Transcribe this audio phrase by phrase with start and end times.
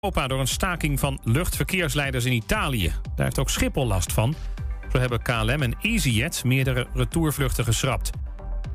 [0.00, 2.92] Europa door een staking van luchtverkeersleiders in Italië.
[3.14, 4.34] Daar heeft ook Schiphol last van.
[4.92, 8.10] Zo hebben KLM en EasyJet meerdere retourvluchten geschrapt.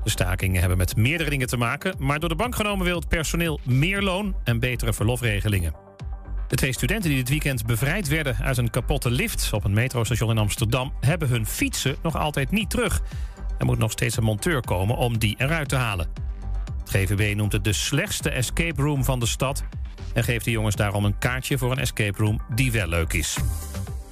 [0.03, 1.95] De stakingen hebben met meerdere dingen te maken...
[1.99, 5.73] maar door de bank genomen wil het personeel meer loon en betere verlofregelingen.
[6.47, 9.53] De twee studenten die dit weekend bevrijd werden uit een kapotte lift...
[9.53, 10.93] op een metrostation in Amsterdam...
[10.99, 13.01] hebben hun fietsen nog altijd niet terug.
[13.57, 16.07] Er moet nog steeds een monteur komen om die eruit te halen.
[16.79, 19.63] Het GVB noemt het de slechtste escape room van de stad...
[20.13, 23.37] en geeft de jongens daarom een kaartje voor een escape room die wel leuk is.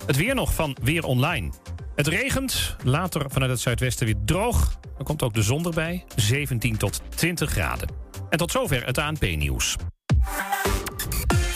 [0.05, 1.51] Het weer nog van Weer Online.
[1.95, 4.79] Het regent, later vanuit het zuidwesten weer droog.
[4.97, 7.89] Er komt ook de zon erbij, 17 tot 20 graden.
[8.29, 9.77] En tot zover het ANP-nieuws.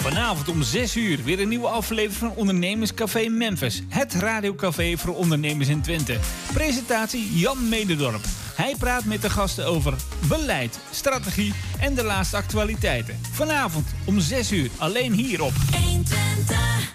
[0.06, 3.82] Vanavond om 6 uur weer een nieuwe aflevering van Ondernemerscafé Memphis.
[3.88, 6.20] Het radiocafé voor ondernemers in Twente.
[6.54, 8.26] Presentatie Jan Mededorp.
[8.56, 9.94] Hij praat met de gasten over
[10.28, 13.20] beleid, strategie en de laatste actualiteiten.
[13.32, 16.95] Vanavond om 6 uur alleen hier op 120.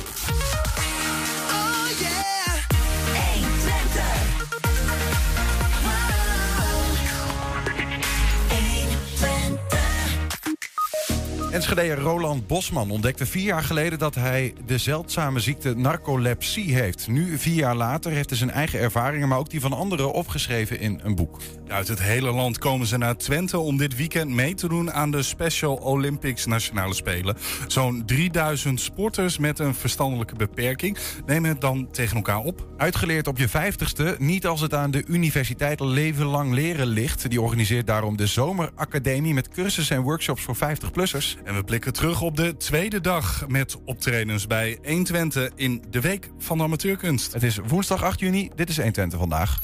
[11.51, 17.07] Enschedeer Roland Bosman ontdekte vier jaar geleden dat hij de zeldzame ziekte narcolepsie heeft.
[17.07, 20.79] Nu, vier jaar later, heeft hij zijn eigen ervaringen, maar ook die van anderen opgeschreven
[20.79, 21.39] in een boek.
[21.67, 25.11] Uit het hele land komen ze naar Twente om dit weekend mee te doen aan
[25.11, 27.37] de Special Olympics Nationale Spelen.
[27.67, 32.67] Zo'n 3000 sporters met een verstandelijke beperking nemen het dan tegen elkaar op.
[32.77, 37.29] Uitgeleerd op je vijftigste, niet als het aan de Universiteit Leven Lang Leren ligt.
[37.29, 41.40] Die organiseert daarom de Zomeracademie met cursussen en workshops voor 50-plussers.
[41.43, 46.29] En we blikken terug op de tweede dag met optredens bij 120 in de Week
[46.37, 47.33] van de Amateurkunst.
[47.33, 49.59] Het is woensdag 8 juni, dit is 120 vandaag.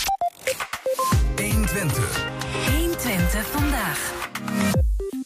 [1.36, 2.26] 120.
[2.78, 4.16] 120 vandaag.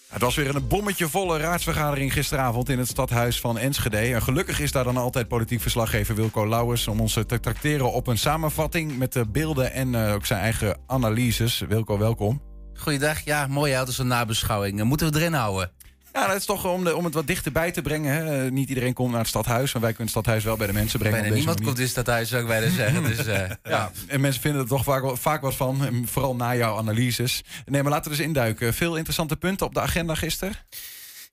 [0.07, 3.97] Het was weer een bommetje volle raadsvergadering gisteravond in het stadhuis van Enschede.
[3.97, 8.07] En gelukkig is daar dan altijd politiek verslaggever Wilco Lauwers om ons te tracteren op
[8.07, 11.59] een samenvatting met de beelden en uh, ook zijn eigen analyses.
[11.59, 12.41] Wilco, welkom.
[12.73, 13.19] Goeiedag.
[13.19, 14.83] Ja, mooi uit als een nabeschouwing.
[14.83, 15.71] Moeten we erin houden?
[16.13, 18.13] Ja, dat is toch om, de, om het wat dichterbij te brengen.
[18.13, 18.51] Hè.
[18.51, 20.99] Niet iedereen komt naar het stadhuis, maar wij kunnen het stadhuis wel bij de mensen
[20.99, 21.19] brengen.
[21.19, 23.03] Bijna niemand komt in het stadhuis, zou ik bijna zeggen.
[23.03, 23.57] Dus, uh, ja.
[23.63, 23.91] ja.
[24.07, 27.43] En mensen vinden er toch vaak, vaak wat van, en vooral na jouw analyses.
[27.65, 28.73] Nee, maar laten we eens induiken.
[28.73, 30.55] Veel interessante punten op de agenda gisteren.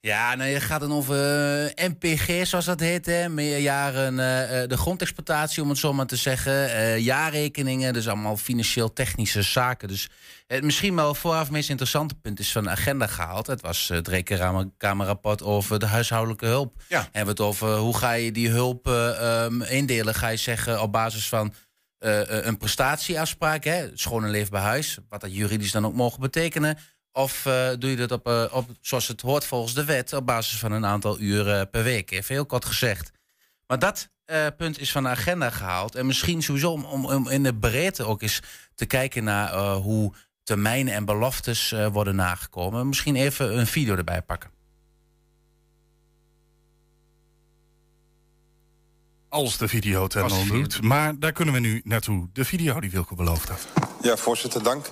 [0.01, 1.17] Ja, nou, je gaat dan over
[1.65, 3.07] uh, MPG, zoals dat heet.
[3.07, 3.29] Hè?
[3.29, 6.53] Meerjaren uh, de grondexploitatie, om het zo maar te zeggen.
[6.53, 9.89] Uh, jaarrekeningen, dus allemaal financieel-technische zaken.
[9.89, 10.09] Dus
[10.47, 13.47] het misschien wel vooraf het meest interessante punt is van de agenda gehaald.
[13.47, 16.83] Het was het rekenkamerrapport over de huishoudelijke hulp.
[16.89, 17.01] Ja.
[17.01, 20.15] Hebben we het over hoe ga je die hulp um, indelen?
[20.15, 21.55] Ga je zeggen op basis van
[21.99, 23.87] een prestatieafspraak, hè?
[23.95, 24.99] schoon en leefbaar huis.
[25.09, 26.79] Wat dat juridisch dan ook mogen betekenen.
[27.13, 30.27] Of uh, doe je dat op, uh, op, zoals het hoort volgens de wet, op
[30.27, 32.11] basis van een aantal uren per week?
[32.11, 33.11] Even heel kort gezegd.
[33.67, 35.95] Maar dat uh, punt is van de agenda gehaald.
[35.95, 38.41] En misschien sowieso om, om, om in de breedte ook eens
[38.75, 42.89] te kijken naar hoe termijnen en beloftes worden nagekomen.
[42.89, 44.51] Misschien even een video erbij pakken.
[49.29, 50.83] Als de video ten al doet.
[50.83, 52.29] Maar daar kunnen we nu naartoe.
[52.33, 53.67] De video die Wilco beloofd had.
[54.03, 54.91] Ja, voorzitter, dank.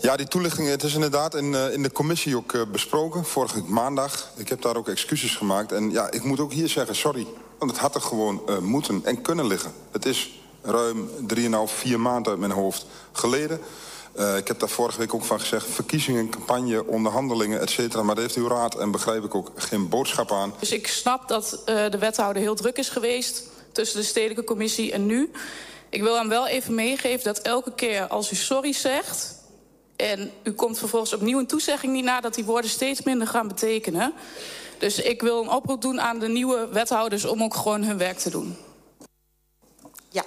[0.00, 3.62] Ja, die toelichting, het is inderdaad in, uh, in de commissie ook uh, besproken, vorige
[3.62, 4.30] maandag.
[4.36, 5.72] Ik heb daar ook excuses gemaakt.
[5.72, 7.26] En ja, ik moet ook hier zeggen, sorry.
[7.58, 9.72] Want het had er gewoon uh, moeten en kunnen liggen.
[9.90, 13.60] Het is ruim 3,5, 4 maanden uit mijn hoofd geleden.
[14.36, 15.66] ik heb daar vorige week ook van gezegd...
[15.70, 18.02] verkiezingen, campagne, onderhandelingen, et cetera.
[18.02, 20.54] Maar daar heeft uw raad, en begrijp ik ook, geen boodschap aan.
[20.58, 23.42] Dus ik snap dat de wethouder heel druk is geweest...
[23.72, 25.30] tussen de stedelijke commissie en nu.
[25.88, 29.33] Ik wil hem wel even meegeven dat elke keer als u sorry zegt
[29.96, 32.20] en u komt vervolgens opnieuw een toezegging niet na...
[32.20, 34.12] dat die woorden steeds minder gaan betekenen.
[34.78, 37.24] Dus ik wil een oproep doen aan de nieuwe wethouders...
[37.24, 38.56] om ook gewoon hun werk te doen.
[40.08, 40.24] Ja,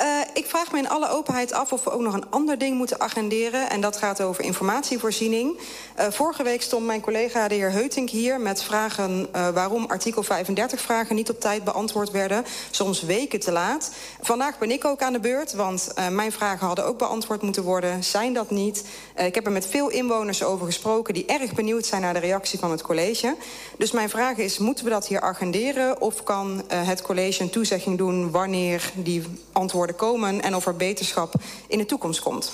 [0.00, 2.76] uh, ik vraag me in alle openheid af of we ook nog een ander ding
[2.76, 3.70] moeten agenderen.
[3.70, 5.58] En dat gaat over informatievoorziening.
[5.98, 10.22] Uh, vorige week stond mijn collega de heer Heutink hier met vragen uh, waarom artikel
[10.22, 12.44] 35 vragen niet op tijd beantwoord werden.
[12.70, 13.90] Soms weken te laat.
[14.20, 18.04] Vandaag ben ik ook aan de beurt, want mijn vragen hadden ook beantwoord moeten worden.
[18.04, 18.84] Zijn dat niet?
[19.16, 22.58] ik heb er met veel inwoners over gesproken die erg benieuwd zijn naar de reactie
[22.58, 23.36] van het college.
[23.78, 27.98] Dus mijn vraag is, moeten we dat hier agenderen of kan het college een toezegging
[27.98, 29.22] doen wanneer die
[29.52, 31.34] antwoorden komen en of er beterschap
[31.68, 32.52] in de toekomst komt.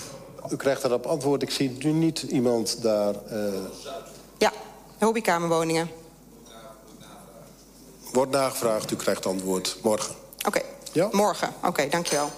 [0.50, 1.42] U krijgt daarop antwoord.
[1.42, 3.14] Ik zie nu niet iemand daar...
[3.32, 3.54] Uh...
[4.38, 4.52] Ja,
[4.98, 5.90] hobbykamerwoningen.
[8.12, 10.14] Wordt nagevraagd, u krijgt antwoord morgen.
[10.38, 10.64] Oké, okay.
[10.92, 11.08] ja?
[11.12, 11.48] morgen.
[11.58, 12.30] Oké, okay, dankjewel.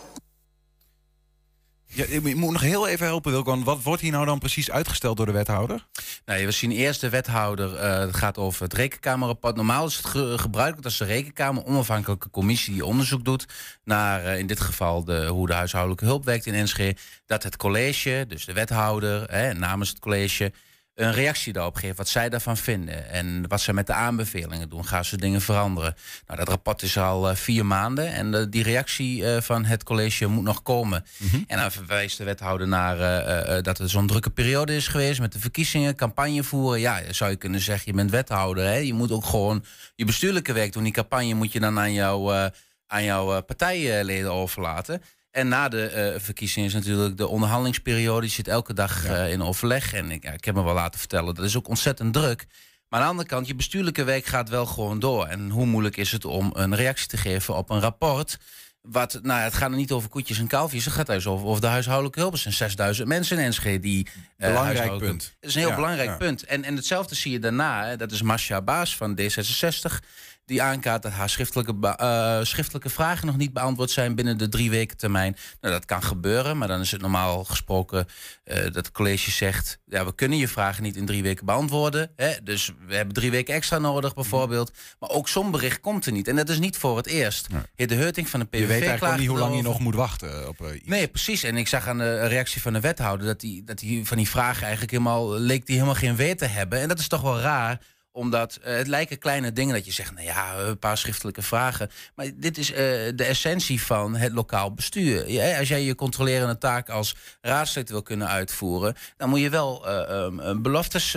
[1.94, 3.62] Ja, je moet nog heel even helpen, Wilco.
[3.62, 5.86] Wat wordt hier nou dan precies uitgesteld door de wethouder?
[6.24, 7.74] Nou, we zien eerst de wethouder.
[7.74, 9.56] Uh, het gaat over het rekenkamerrapport.
[9.56, 13.46] Normaal is het ge gebruikelijk dat de rekenkamer onafhankelijke commissie die onderzoek doet
[13.84, 16.96] naar uh, in dit geval de, hoe de huishoudelijke hulp werkt in Enschede.
[17.26, 20.52] Dat het college, dus de wethouder, hè, namens het college,
[20.94, 23.10] een reactie daarop geven, wat zij daarvan vinden.
[23.10, 24.86] En wat ze met de aanbevelingen doen.
[24.86, 25.94] Gaan ze dingen veranderen?
[26.26, 28.12] Nou, dat rapport is al uh, vier maanden.
[28.12, 31.04] En uh, die reactie uh, van het college moet nog komen.
[31.18, 31.44] Mm -hmm.
[31.46, 35.38] En dan verwijst de wethouder naar dat er zo'n drukke periode is geweest met de
[35.38, 36.80] verkiezingen, campagne voeren.
[36.80, 38.64] Ja, zou je kunnen zeggen, je bent wethouder.
[38.64, 38.76] Hè?
[38.76, 39.64] Je moet ook gewoon
[39.94, 40.82] je bestuurlijke werk doen.
[40.82, 42.50] Die campagne moet je dan aan, jou,
[42.86, 45.02] aan jouw partijleden overlaten.
[45.34, 48.20] En na de uh, verkiezingen is natuurlijk de onderhandelingsperiode.
[48.20, 49.92] Die zit elke dag uh, in overleg.
[49.92, 52.46] En ik, ja, ik heb me wel laten vertellen, dat is ook ontzettend druk.
[52.88, 55.26] Maar aan de andere kant, je bestuurlijke week gaat wel gewoon door.
[55.26, 58.38] En hoe moeilijk is het om een reactie te geven op een rapport...
[58.80, 60.84] Wat, nou, het gaat er niet over koetjes en kalfjes.
[60.84, 62.32] Het gaat dus over, over de huishoudelijke hulp.
[62.32, 64.06] Er zijn 6000 mensen in Enschede die...
[64.38, 65.22] Uh, belangrijk punt.
[65.40, 66.44] Het is een heel ja, belangrijk punt.
[66.44, 67.86] En, en hetzelfde zie je daarna.
[67.86, 69.98] Hè, dat is Masha Baas van D66
[70.46, 74.70] die aankaart dat haar schriftelijke, uh, schriftelijke vragen nog niet beantwoord zijn binnen de drie
[74.70, 75.36] weken termijn.
[75.60, 78.06] Nou, dat kan gebeuren, maar dan is het normaal gesproken
[78.44, 82.10] uh, dat het college zegt: ja, we kunnen je vragen niet in drie weken beantwoorden.
[82.16, 82.32] Hè?
[82.42, 84.72] Dus we hebben drie weken extra nodig, bijvoorbeeld.
[84.98, 86.28] Maar ook zo'n bericht komt er niet.
[86.28, 87.46] En dat is niet voor het eerst.
[87.50, 87.64] Ja.
[87.74, 88.60] Heer De Heuting van de PVV.
[88.60, 90.86] Je weet eigenlijk niet hoe lang je nog moet wachten op uh, iets.
[90.86, 91.42] Nee, precies.
[91.42, 94.28] En ik zag aan de reactie van de wethouder dat hij dat die van die
[94.28, 96.80] vragen eigenlijk helemaal leek die helemaal geen weet te hebben.
[96.80, 97.80] En dat is toch wel raar
[98.14, 101.90] omdat uh, het lijken kleine dingen dat je zegt, nou ja, een paar schriftelijke vragen.
[102.14, 102.76] Maar dit is uh,
[103.14, 105.30] de essentie van het lokaal bestuur.
[105.30, 109.88] Ja, als jij je controlerende taak als raadslid wil kunnen uitvoeren, dan moet je wel
[109.88, 111.16] uh, um, beloftes,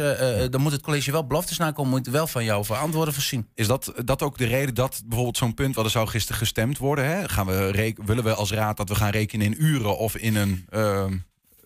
[0.50, 3.50] dan moet het college wel beloftes nakomen, moet wel van jou verantwoorden voorzien.
[3.54, 6.78] Is dat, dat ook de reden dat bijvoorbeeld zo'n punt, wat er zou gisteren gestemd
[6.78, 7.30] worden, hè?
[7.30, 10.66] Gaan we willen we als raad dat we gaan rekenen in uren of in een
[10.70, 11.18] ehm,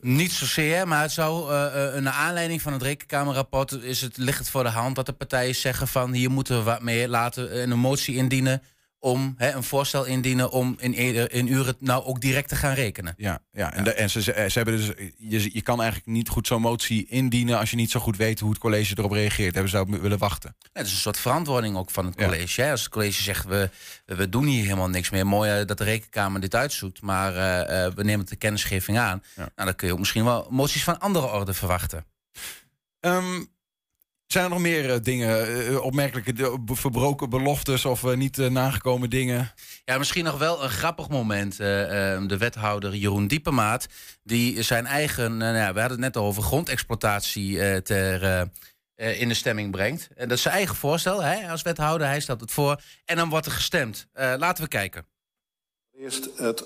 [0.01, 4.37] niet zozeer, maar het zou uh, uh, naar aanleiding van het rekenkamerrapport is het, ligt
[4.39, 7.61] het voor de hand dat de partijen zeggen van hier moeten we wat meer laten
[7.61, 8.61] een motie indienen
[9.01, 10.93] om hè, een voorstel indienen om in,
[11.31, 13.13] in uren nou ook direct te gaan rekenen.
[13.17, 13.73] Ja, ja.
[13.73, 17.05] en, de, en ze, ze, hebben dus, je, je kan eigenlijk niet goed zo'n motie
[17.07, 19.53] indienen als je niet zo goed weet hoe het college erop reageert.
[19.53, 20.55] Hebben ze ook willen wachten?
[20.59, 22.61] Ja, het is een soort verantwoording ook van het college.
[22.61, 22.71] Hè?
[22.71, 23.69] Als het college zegt we,
[24.05, 25.27] we doen hier helemaal niks meer.
[25.27, 29.23] Mooi dat de rekenkamer dit uitzoekt, maar uh, uh, we nemen de kennisgeving aan.
[29.35, 29.41] Ja.
[29.55, 32.05] Nou, dan kun je ook misschien wel moties van andere orde verwachten.
[32.99, 33.49] Um,
[34.31, 39.53] zijn er nog meer uh, dingen, uh, opmerkelijke verbroken beloftes of uh, niet nagekomen dingen?
[39.85, 41.59] Ja, misschien nog wel een grappig moment.
[41.59, 43.87] Ehm, de wethouder Jeroen Diepemaat,
[44.23, 48.49] die zijn eigen, nou ja, we hadden het net over grondexploitatie ter,
[48.95, 50.07] in de stemming brengt.
[50.15, 52.81] En dat is zijn eigen voorstel hè, als wethouder, hij stelt het voor.
[53.05, 54.07] En dan wordt er gestemd.
[54.13, 55.05] laten we kijken.
[55.97, 56.63] Eerst het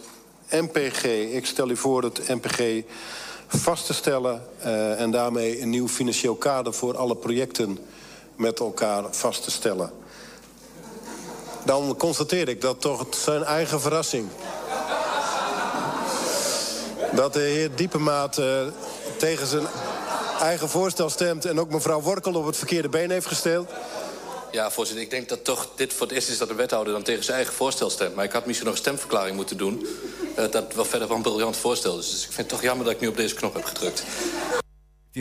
[0.49, 1.03] MPG.
[1.33, 2.83] Ik stel u voor het MPG
[3.47, 7.79] vast te stellen uh, en daarmee een nieuw financieel kader voor alle projecten
[8.35, 9.91] met elkaar vast te stellen.
[11.63, 14.27] Dan constateer ik dat toch zijn eigen verrassing...
[17.11, 18.61] dat de heer Diepemaat uh,
[19.17, 19.67] tegen zijn
[20.39, 21.45] eigen voorstel stemt...
[21.45, 23.69] en ook mevrouw Workel op het verkeerde been heeft gesteld...
[24.55, 27.03] Ja, voorzitter, ik denk dat toch dit voor het eerst is dat de wethouder dan
[27.03, 28.15] tegen zijn eigen voorstel stemt.
[28.15, 29.87] Maar ik had misschien nog een stemverklaring moeten doen.
[30.39, 32.09] Uh, dat wel verder van een briljant voorstel is.
[32.09, 34.03] Dus ik vind het toch jammer dat ik nu op deze knop heb gedrukt.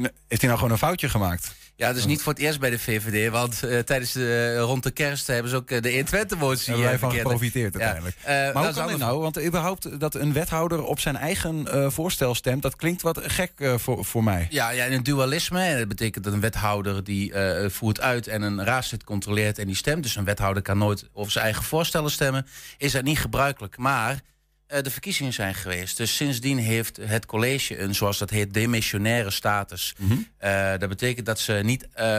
[0.03, 1.55] Heeft hij nou gewoon een foutje gemaakt?
[1.77, 3.31] Ja, dus niet voor het eerst bij de VVD.
[3.31, 6.73] Want uh, tijdens de, uh, rond de kerst hebben ze ook uh, de 120 motie
[6.73, 8.17] Hebben wij van geprofiteerd uiteindelijk.
[8.27, 8.51] Ja.
[8.53, 9.21] maar hoe kan dit nou?
[9.21, 12.63] Want überhaupt dat een wethouder op zijn eigen voorstel stemt...
[12.63, 14.47] dat klinkt wat gek voor, voor mij.
[14.51, 15.79] Ja, ja, een dualisme.
[15.79, 17.33] Dat betekent dat een wethouder die
[17.67, 18.27] voert uit...
[18.27, 20.03] en een raadslid controleert en die stemt.
[20.03, 22.47] Dus een wethouder kan nooit over zijn eigen voorstellen stemmen.
[22.79, 23.77] Is dat niet gebruikelijk.
[23.77, 24.21] Maar
[24.83, 25.97] de verkiezingen zijn geweest.
[25.97, 29.95] Dus sindsdien heeft het college een, zoals dat heet, demissionaire status.
[29.99, 30.29] Mm -hmm.
[30.45, 32.19] uh, dat betekent dat ze niet uh,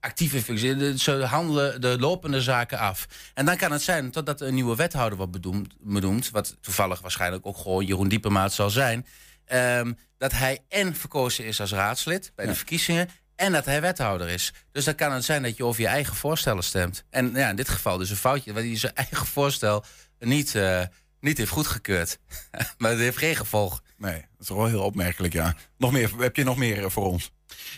[0.00, 0.98] actieve functie.
[0.98, 3.06] Ze handelen de lopende zaken af.
[3.34, 6.30] En dan kan het zijn, totdat een nieuwe wethouder wordt bedoemd, benoemd...
[6.30, 9.06] wat toevallig waarschijnlijk ook gewoon Jeroen Diepemaat zal zijn...
[9.44, 13.08] ehm, dat hij en verkozen is als raadslid bij de verkiezingen...
[13.36, 14.52] en dat hij wethouder is.
[14.72, 17.04] Dus dan kan het zijn dat je over je eigen voorstellen stemt.
[17.10, 18.52] En ja, in dit geval dus een foutje...
[18.52, 19.84] waar hij zijn eigen voorstel
[20.18, 20.82] niet, eh,
[21.20, 22.18] niet heeft goedgekeurd.
[22.78, 23.82] maar het heeft geen gevolg.
[23.96, 25.54] Nee, dat is wel heel opmerkelijk, ja.
[25.76, 27.32] Nog meer, heb je nog meer eh, voor ons?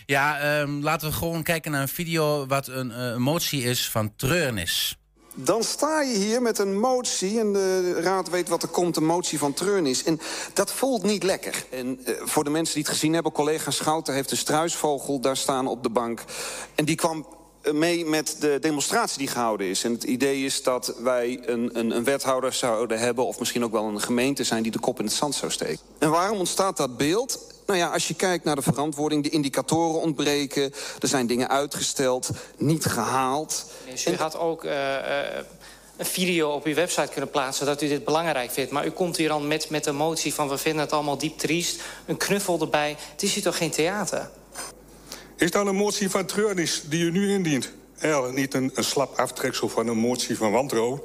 [0.05, 2.45] Ja, ehm, laten we gewoon kijken naar een video...
[2.45, 4.97] wat een eh, motie is van treurnis.
[5.35, 9.05] Dan sta je hier met een motie en de raad weet wat er komt, een
[9.05, 10.03] motie van treurnis.
[10.03, 10.19] En
[10.53, 11.65] dat voelt niet lekker.
[11.71, 15.37] En eh, voor de mensen die het gezien hebben, collega Schouten heeft een struisvogel daar
[15.37, 16.23] staan op de bank.
[16.75, 17.27] En die kwam
[17.71, 19.83] mee met de demonstratie die gehouden is.
[19.83, 23.25] En het idee is dat wij een, een, een wethouder zouden hebben...
[23.25, 25.79] of misschien ook wel een gemeente zijn die de kop in het zand zou steken.
[25.97, 27.39] En waarom ontstaat dat beeld?
[27.65, 30.73] Nou ja, als je kijkt naar de verantwoording, de indicatoren ontbreken...
[30.99, 33.65] er zijn dingen uitgesteld, niet gehaald...
[34.07, 35.45] U had ook eh, eh,
[35.97, 38.71] een video op uw website kunnen plaatsen dat u dit belangrijk vindt.
[38.71, 41.37] Maar u komt hier dan met, met een motie van we vinden het allemaal diep
[41.37, 41.81] triest.
[42.05, 42.95] Een knuffel erbij.
[43.11, 44.29] Het is hier toch geen theater?
[45.35, 47.71] Is dan een motie van treurnis die u nu indient?
[47.99, 51.01] Eigenlijk niet een, slap aftreksel van een motie van wantrouwen...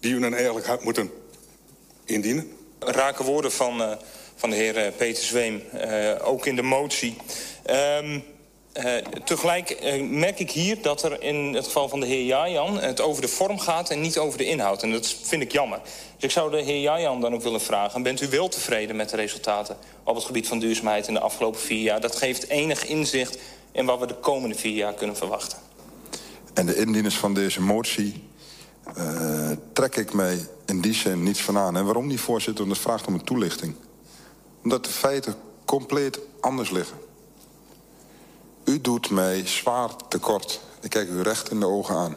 [0.00, 1.10] die u dan eigenlijk had moeten
[2.04, 2.52] indienen?
[2.78, 3.96] Rake woorden van, eh,
[4.36, 7.16] van de heer eh, Peter Zweem, eh, ook in de motie.
[7.62, 8.20] Ehm,
[8.72, 12.78] eh, tegelijk merk ik hier dat er in het geval van de heer Jajan...
[12.78, 14.82] het over de vorm gaat en niet over de inhoud.
[14.82, 15.80] En dat vind ik jammer.
[15.84, 18.02] Dus ik zou de heer Jajan dan ook willen vragen...
[18.02, 21.08] bent u wel tevreden met de resultaten op het gebied van duurzaamheid...
[21.08, 22.00] in de afgelopen vier jaar?
[22.00, 23.38] Dat geeft enig inzicht
[23.74, 25.58] in wat we de komende vier jaar kunnen verwachten.
[26.52, 28.24] En de indieners van deze motie
[28.94, 31.76] eh, trek ik mij in die zin niets van aan.
[31.76, 32.64] En waarom niet, voorzitter?
[32.64, 33.74] Want het vraagt om een toelichting.
[34.62, 36.98] Omdat de feiten compleet anders liggen.
[38.64, 40.60] U doet mij zwaar tekort.
[40.80, 42.16] Ik kijk u recht in de ogen aan.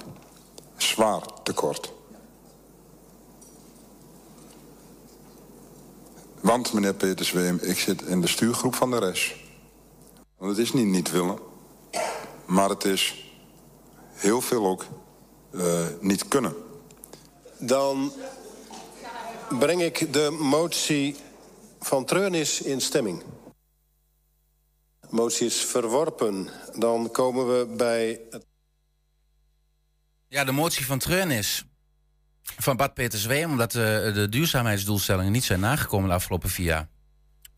[0.77, 1.91] Zwaar tekort.
[6.39, 9.35] Want, meneer Peter Zweem, ik zit in de stuurgroep van de rest.
[10.37, 11.46] Want het is niet niet willen.
[12.47, 13.15] Maar het is
[14.13, 14.85] heel veel ook
[15.53, 16.53] eh, niet kunnen.
[17.59, 18.13] Dan
[19.59, 21.15] breng ik de motie
[21.79, 23.23] van treurnis in stemming.
[24.99, 26.49] De motie is verworpen.
[26.75, 28.21] Dan komen we bij...
[28.29, 28.45] Het...
[30.27, 31.65] Ja, de motie van treurnis
[32.43, 33.51] van Bad Peter Zweem...
[33.51, 36.89] omdat de, de duurzaamheidsdoelstellingen niet zijn nagekomen de afgelopen vier jaar.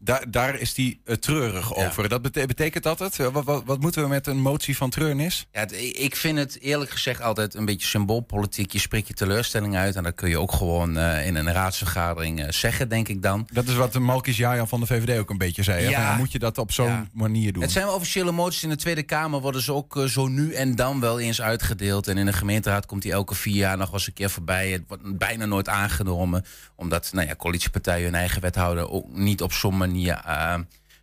[0.01, 2.09] Daar, daar is hij eh, treurig over.
[2.09, 3.19] Dat bete- betekent dat het?
[3.19, 5.47] Eh, Wat, wat, wat moeten we met een motie van treurnis?
[5.51, 8.71] Ja, het- ik vind het eerlijk gezegd altijd een beetje symboolpolitiek.
[8.71, 12.45] Je spreekt je teleurstelling uit en dat kun je ook gewoon eh, in een raadsvergadering
[12.49, 13.47] zeggen, denk ik dan.
[13.53, 15.89] Dat is wat de Malkis Jajan van de VVD ook een beetje zei.
[15.89, 15.91] Ja.
[15.99, 17.07] Van, dan moet je dat op zo'n Ja.
[17.13, 17.61] manier doen.
[17.61, 20.99] Het zijn officiële moties in de Tweede Kamer, worden ze ook zo nu en dan
[20.99, 22.07] wel eens uitgedeeld.
[22.07, 24.71] En in de gemeenteraad komt die elke vier jaar nog wel eens een keer voorbij.
[24.71, 29.53] Het wordt bijna nooit aangenomen, omdat nou ja, coalitiepartijen hun eigen wethouder ook niet op
[29.53, 30.55] zo'n manier eh,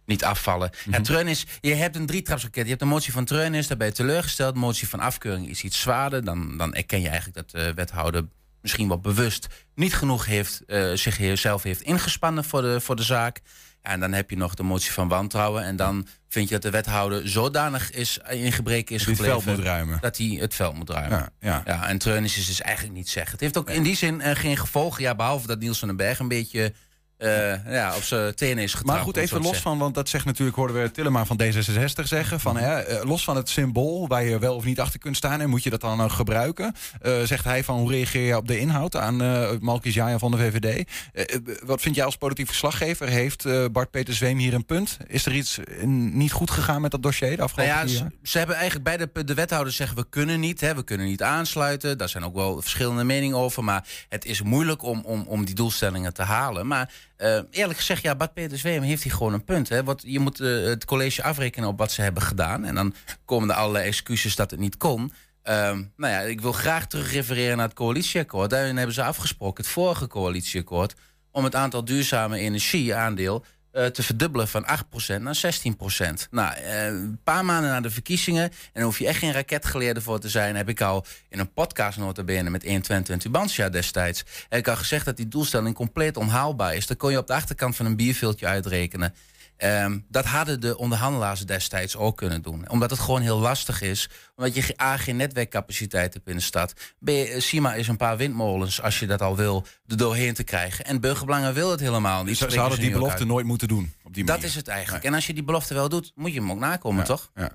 [0.07, 0.71] niet afvallen.
[0.91, 2.63] En treurnis, je hebt een drietrapsraket.
[2.65, 4.55] Je hebt een motie van treurnis, daar ben je teleurgesteld.
[4.55, 6.25] Motie van afkeuring is iets zwaarder.
[6.25, 8.25] Dan, dan erken je eigenlijk dat de wethouder
[8.61, 13.03] misschien wel bewust niet genoeg heeft, eh, zich zelf heeft ingespannen voor de, voor de
[13.03, 13.41] zaak.
[13.83, 15.65] Ja, en dan heb je nog de motie van wantrouwen.
[15.65, 19.25] En dan vind je dat de wethouder zodanig is, in gebreken is Dat hij het
[19.25, 19.43] gebleven...
[19.43, 19.99] veld moet ruimen.
[20.01, 21.33] Dat hij het veld moet ruimen.
[21.41, 21.89] Ja, ja.
[21.89, 23.33] en treurnis is dus eigenlijk niet zeggen.
[23.33, 25.03] Het heeft ook in die zin eh, geen gevolgen.
[25.03, 26.75] Ja, behalve dat Niels van den Berg een beetje
[27.19, 28.97] eh, ja, op zijn tenen is getrapt.
[28.97, 32.41] Maar goed, even los van, want dat zegt natuurlijk, hoorden we Tillema van D66 zeggen.
[32.41, 35.41] Van, hè, eh, los van het symbool waar je wel of niet achter kunt staan,
[35.41, 36.75] en moet je dat dan ook gebruiken?
[37.01, 40.31] Eh, zegt hij van hoe reageer je op de inhoud aan eh Malkis Jajan van
[40.31, 40.89] de VVD?
[41.13, 43.09] Eh, eh, wat vind jij als politiek verslaggever?
[43.09, 44.97] Heeft eh, Bart Peter Zweem hier een punt?
[45.07, 47.97] Is er iets eh, niet goed gegaan met dat dossier de Nou afgelopen ja, vier
[47.97, 51.23] ze, ze hebben eigenlijk beide de wethouders zeggen we kunnen niet, hè, we kunnen niet
[51.23, 51.99] aansluiten.
[51.99, 55.55] Daar zijn ook wel verschillende meningen over, maar het is moeilijk om, om, om die
[55.55, 56.67] doelstellingen te halen.
[56.67, 59.69] Maar eh, eerlijk gezegd, ja, Bart Peter Zweem heeft hier gewoon een punt.
[59.69, 62.65] Hè, je moet eh, het college afrekenen op wat ze hebben gedaan.
[62.65, 62.95] En dan
[63.25, 65.13] komen er allerlei excuses dat het niet kon.
[65.43, 68.51] Ehm, nou ja, ik wil graag terugrefereren naar het coalitieakkoord.
[68.51, 70.95] Daarin hebben ze afgesproken, het vorige coalitieakkoord,
[71.31, 73.45] om het aantal duurzame energieaandeel
[73.77, 76.29] eh, te verdubbelen van 8% naar 16%.
[76.31, 80.19] Nou, eh, een paar maanden na de verkiezingen, en hoef je echt geen raketgeleerde voor
[80.19, 83.29] te zijn, heb ik al in een podcast nota bene met 120
[83.59, 86.87] en destijds, heb ik al gezegd dat die doelstelling compleet onhaalbaar is.
[86.87, 89.15] Dat kon je op de achterkant van een bierveeltje uitrekenen.
[89.57, 92.69] Ehm, dat hadden de onderhandelaars destijds ook kunnen doen.
[92.69, 94.09] Omdat het gewoon heel lastig is.
[94.37, 96.73] Omdat je A, geen netwerkcapaciteit hebt in de stad.
[97.05, 100.45] B, eh, Sima is een paar windmolens, als je dat al wil, er doorheen te
[100.45, 100.85] krijgen.
[100.85, 102.37] En Burgerbelangen wil het helemaal niet.
[102.37, 103.29] Ze, hadden die belofte uit.
[103.29, 103.93] nooit moeten doen.
[104.03, 105.05] Op die Dat is het eigenlijk.
[105.05, 107.31] En als je die belofte wel doet, moet je hem ook nakomen, toch?
[107.35, 107.51] Ja.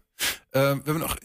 [0.52, 1.16] Eh, we hebben nog,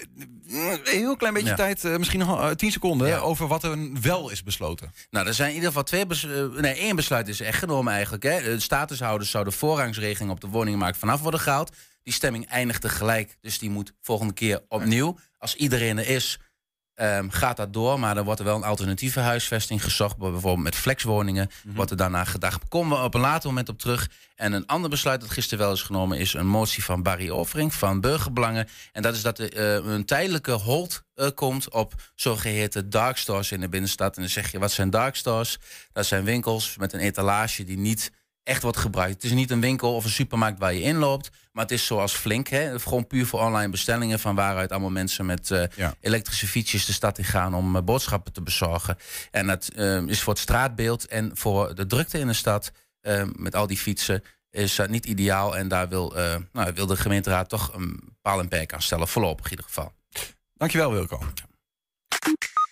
[0.49, 1.54] een heel klein beetje Ja.
[1.54, 4.92] tijd, eh, misschien eh, 10 seconden, over wat er wel is besloten.
[5.11, 7.92] Nou, er zijn in ieder geval twee bes- eh, nee, één besluit is echt genomen
[7.92, 8.23] eigenlijk.
[8.23, 8.42] Hè.
[8.42, 11.76] De statushouders zouden voorrangsregeling op de woningmarkt vanaf worden gehaald.
[12.02, 15.18] Die stemming eindigt tegelijk, dus die moet volgende keer opnieuw.
[15.38, 16.38] Als iedereen er is,
[16.97, 18.00] ehm, gaat dat door.
[18.00, 20.17] Maar dan wordt er wel een alternatieve huisvesting gezocht.
[20.17, 22.69] Bijvoorbeeld met flexwoningen wordt er daarna gedacht.
[22.69, 24.09] Komen we op een later moment op terug.
[24.37, 26.19] En een ander besluit dat gisteren wel is genomen...
[26.19, 28.69] is een motie van Barry Overing van Burgerbelangen.
[28.93, 33.53] En dat is dat er eh, een tijdelijke hold eh, komt op zogeheten dark stores
[33.53, 34.17] in de binnenstad.
[34.17, 35.59] En dan zeg je, wat zijn dark stores?
[35.93, 38.11] Dat zijn winkels met een etalage die niet
[38.47, 39.15] echt wordt gebruikt.
[39.15, 41.31] Het is niet een winkel of een supermarkt waar je inloopt.
[41.53, 42.81] Maar het is zoals Flink, hè?
[42.81, 44.19] gewoon puur voor online bestellingen...
[44.19, 47.55] van waaruit allemaal mensen met eh, elektrische fietsjes de stad in gaan...
[47.55, 48.97] om eh, boodschappen te bezorgen.
[49.31, 52.73] En dat eh, is voor het straatbeeld en voor de drukte in de stad...
[53.37, 55.57] met al die fietsen, is dat niet ideaal.
[55.57, 56.15] En daar wil,
[56.53, 59.09] nou, wil de gemeenteraad toch een paal en perk aan stellen.
[59.09, 59.93] Voorlopig in ieder geval.
[60.55, 61.19] Dankjewel, Wilco.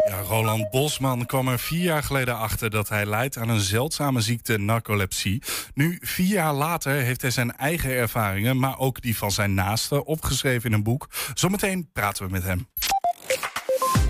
[0.08, 4.20] Ja, Roland Bosman kwam er vier jaar geleden achter dat hij lijdt aan een zeldzame
[4.20, 5.42] ziekte, narcolepsie.
[5.74, 10.06] Nu, vier jaar later, heeft hij zijn eigen ervaringen, maar ook die van zijn naasten,
[10.06, 11.08] opgeschreven in een boek.
[11.34, 12.66] Zometeen praten we met hem.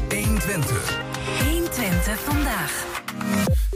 [0.08, 1.00] 120.
[1.42, 2.84] 120 vandaag.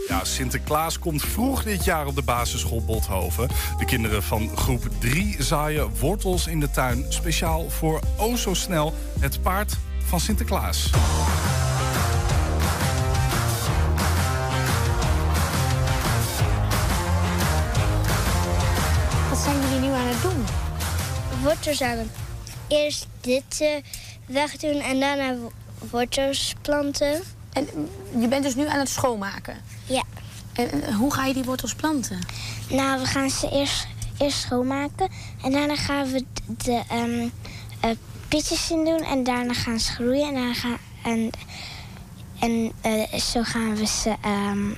[0.08, 3.48] Ja, Sinterklaas komt vroeg dit jaar op de basisschool Bothoven.
[3.78, 8.94] De kinderen van groep 3 zaaien wortels in de tuin, speciaal voor O Zo Snel,
[9.20, 10.90] het paard van Sinterklaas.
[21.49, 22.11] Wortels aan.
[22.69, 23.69] Eerst dit eh,
[24.26, 25.52] wegdoen en daarna wo-
[25.90, 27.23] wortels planten.
[27.52, 27.69] En
[28.19, 29.57] je bent dus nu aan het schoonmaken?
[29.87, 30.02] Ja.
[30.52, 32.19] En eh, hoe ga je die wortels planten?
[32.71, 33.87] Nou, we gaan ze eerst,
[34.19, 35.09] eerst schoonmaken.
[35.43, 37.28] En daarna gaan we de ehm
[37.81, 37.90] eh,
[38.28, 39.02] pitjes in doen.
[39.05, 40.28] En daarna gaan ze groeien.
[40.28, 41.31] En, daarna gaan, en,
[42.40, 44.14] en zo gaan we ze...
[44.23, 44.71] ehm,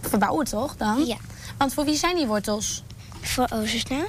[0.00, 1.06] Verbouwen toch dan?
[1.06, 1.16] Ja.
[1.58, 2.82] Want voor wie zijn die wortels?
[3.20, 4.06] Voor O zo snel.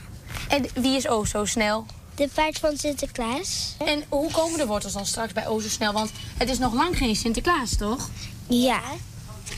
[0.53, 1.85] En wie is O zo snel?
[2.15, 3.75] De paard van Sinterklaas.
[3.85, 5.93] En hoe komen de wortels dan straks bij O zo snel?
[5.93, 8.09] Want het is nog lang geen Sinterklaas, toch?
[8.47, 8.81] Ja.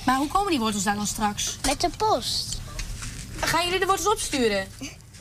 [0.06, 1.58] Maar hoe komen die wortels daar dan straks?
[1.66, 2.60] Met de post.
[3.40, 4.68] Gaan jullie de wortels opsturen?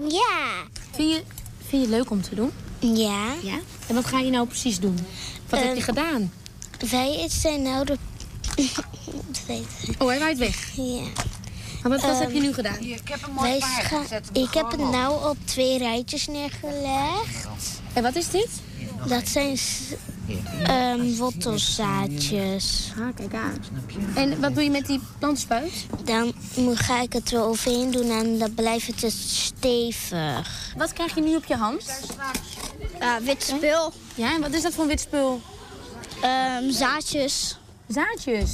[0.09, 0.65] Ja.
[0.93, 1.23] Vind je,
[1.59, 2.51] vind je het leuk om te doen?
[2.79, 3.25] Ja.
[3.43, 3.59] Ja?
[3.87, 4.99] En wat ga je nou precies doen?
[5.49, 6.33] Wat heb je Ehm, gedaan?
[6.91, 7.99] Wij zijn nou de...
[9.27, 10.03] Dat weet ik.
[10.03, 10.71] Oh, hij waait weg.
[10.77, 11.03] Ja.
[11.85, 12.77] Maar wat, wat heb je nu gedaan?
[13.41, 17.47] Wij gaan- ik heb het nou op twee rijtjes neergelegd.
[17.93, 18.49] En wat is dit?
[19.09, 19.59] Dat zijn
[20.63, 22.93] ehm, wortelzaadjes.
[22.99, 23.57] Ah, kijk aan.
[24.15, 25.73] En wat doe je met die plantspuit?
[26.05, 30.73] Dan moet- ga ik het er overheen doen en dan blijft het dus stevig.
[30.77, 31.85] Wat krijg je nu op je hand?
[33.01, 33.93] Ja, wit spul.
[34.15, 35.41] Ja, en wat is dat voor een wit spul?
[36.23, 37.57] Ehm, zaadjes.
[37.89, 38.51] Zaadjes.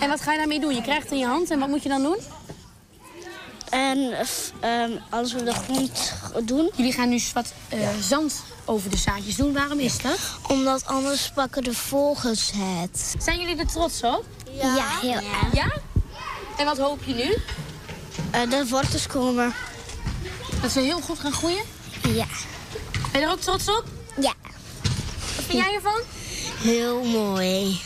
[0.00, 0.74] En wat ga je daarmee doen?
[0.74, 2.16] Je krijgt het in je hand en wat moet je dan doen?
[3.70, 4.12] En
[4.60, 6.12] ehm, als we de grond
[6.44, 6.70] doen...
[6.76, 9.52] Jullie gaan nu wat eh, zand over de zaadjes doen.
[9.52, 10.18] Waarom is dat?
[10.48, 13.14] Omdat anders pakken de vogels het.
[13.18, 14.24] Zijn jullie er trots op?
[14.50, 15.52] Ja, heel erg.
[15.52, 15.72] Ja?
[16.58, 17.36] En wat hoop je nu?
[18.30, 19.54] Eh, de wortels komen.
[20.60, 21.62] Dat ze heel goed gaan groeien?
[22.02, 22.26] Ja.
[23.12, 23.84] Ben je er ook trots op?
[24.20, 24.32] Ja.
[25.36, 26.00] Wat vind jij ervan?
[26.62, 27.80] Heel mooi.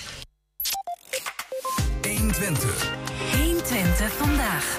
[2.03, 2.93] 120.
[3.33, 4.79] 120 vandaag.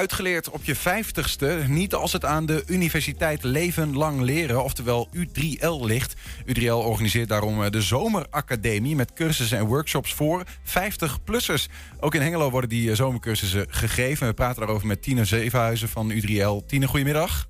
[0.00, 5.84] Uitgeleerd op je vijftigste, niet als het aan de Universiteit Leven Lang Leren, oftewel U3L
[5.84, 6.14] ligt.
[6.46, 11.68] U3L organiseert daarom eh, de Zomeracademie met cursussen en workshops voor 50-plussers.
[11.98, 14.26] Ook in Hengelo worden die eh, zomercursussen gegeven.
[14.26, 16.66] We praten daarover met Tine Zevenhuizen van U3L.
[16.66, 17.48] Tine, goedemiddag.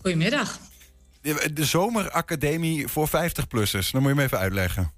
[0.00, 0.58] Goedemiddag.
[1.20, 4.95] De, de Zomeracademie voor 50-plussers, dan moet je me even uitleggen.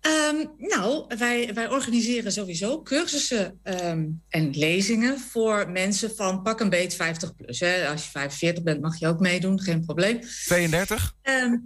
[0.00, 6.70] Ehm, nou, wij, wij organiseren sowieso cursussen ehm, en lezingen voor mensen van pak een
[6.70, 7.60] beet 50 plus.
[7.60, 7.88] Hè.
[7.88, 10.20] Als je 45 bent mag je ook meedoen, geen probleem.
[10.46, 11.14] 32?
[11.22, 11.56] Ehm,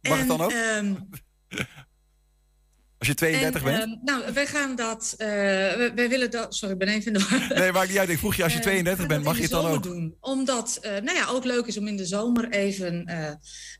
[0.00, 1.18] Mag het dan en, ook?
[3.02, 3.82] Als je 32 en, bent?
[3.82, 5.14] ehm, nou, wij gaan dat.
[5.18, 6.54] eh, wij, wij willen dat.
[6.54, 7.58] Sorry, ik ben even in de war.
[7.58, 8.08] Nee, maakt niet uit.
[8.08, 9.82] Ik vroeg je, als je Eh, 32 we bent, mag je het dan ook?
[9.82, 13.16] Doen, omdat eh nou ja, ook leuk is om in de zomer even eh,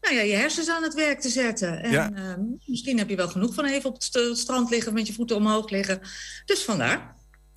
[0.01, 1.83] nou ja, je hersens aan het werk te zetten.
[1.83, 2.11] En Ja.
[2.15, 2.23] eh,
[2.67, 5.37] misschien heb je wel genoeg van even op het st- strand liggen, met je voeten
[5.37, 6.01] omhoog liggen.
[6.45, 7.15] Dus vandaar.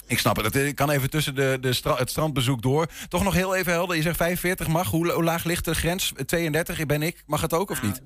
[0.07, 0.55] Ik snap het.
[0.55, 2.87] Ik kan even tussen de, de stra- het strandbezoek door.
[3.07, 3.95] Toch nog heel even helder.
[3.95, 4.89] Je zegt 45 mag.
[4.89, 6.13] Hoe, hoe laag ligt de grens?
[6.25, 7.23] 32 ben ik.
[7.25, 8.01] Mag het ook of niet?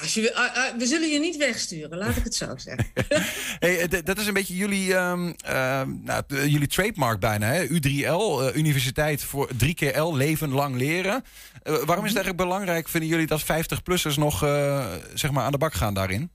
[0.00, 2.86] Als je, ah, ah, we zullen je niet wegsturen, laat ik het zo zeggen.
[3.58, 7.46] Hey, eh, dat is een beetje jullie, ehm, ehm, nou, jullie trademark bijna.
[7.46, 7.66] Hè?
[7.66, 11.22] U3L, eh, Universiteit voor drie keer L, leven lang leren.
[11.62, 15.52] Eh, waarom is het eigenlijk belangrijk, vinden jullie, dat 50-plussers nog eh, zeg maar aan
[15.52, 16.30] de bak gaan daarin?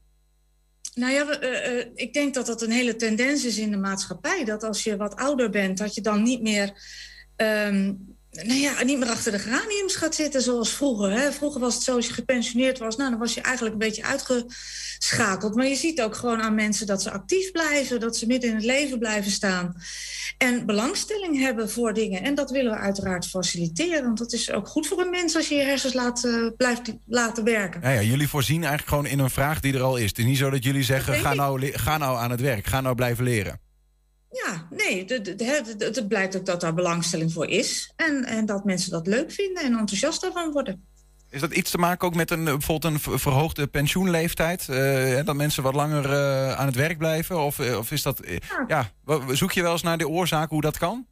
[0.96, 4.44] Nou ja, eh, eh, ik denk dat dat een hele tendens is in de maatschappij.
[4.44, 6.74] Dat als je wat ouder bent, dat je dan niet meer,
[7.36, 7.94] ehm,
[8.32, 11.12] nou ja, niet meer achter de geraniums gaat zitten zoals vroeger.
[11.12, 11.32] Hè?
[11.32, 14.04] Vroeger was het zo, als je gepensioneerd was, nou, dan was je eigenlijk een beetje
[14.04, 15.56] uitgeschakeld.
[15.56, 18.56] Maar je ziet ook gewoon aan mensen dat ze actief blijven, dat ze midden in
[18.56, 19.76] het leven blijven staan.
[20.38, 22.24] En belangstelling hebben voor dingen.
[22.24, 24.04] En dat willen we uiteraard faciliteren.
[24.04, 26.94] Want dat is ook goed voor een mens als je je hersens laat, eh, blijft
[27.06, 27.82] laten werken.
[27.82, 30.10] Ja, ja, jullie voorzien eigenlijk gewoon in een vraag die er al is.
[30.10, 31.38] Het is niet zo dat jullie zeggen, ga ik.
[31.38, 33.60] nou, ga nou aan het werk, ga nou blijven leren.
[34.32, 37.94] Ja, nee, het- blijkt ook dat daar belangstelling voor is.
[37.96, 40.86] En, en dat mensen dat leuk vinden en enthousiast daarvan worden.
[41.30, 44.70] Is dat iets te maken ook met een, eh, bijvoorbeeld een ver- verhoogde pensioenleeftijd?
[44.70, 47.40] Eh, dat mensen wat langer eh, aan het werk blijven?
[47.40, 48.22] Of, of is dat...
[48.68, 48.92] ja,
[49.32, 51.08] zoek je wel eens naar de oorzaak hoe dat kan?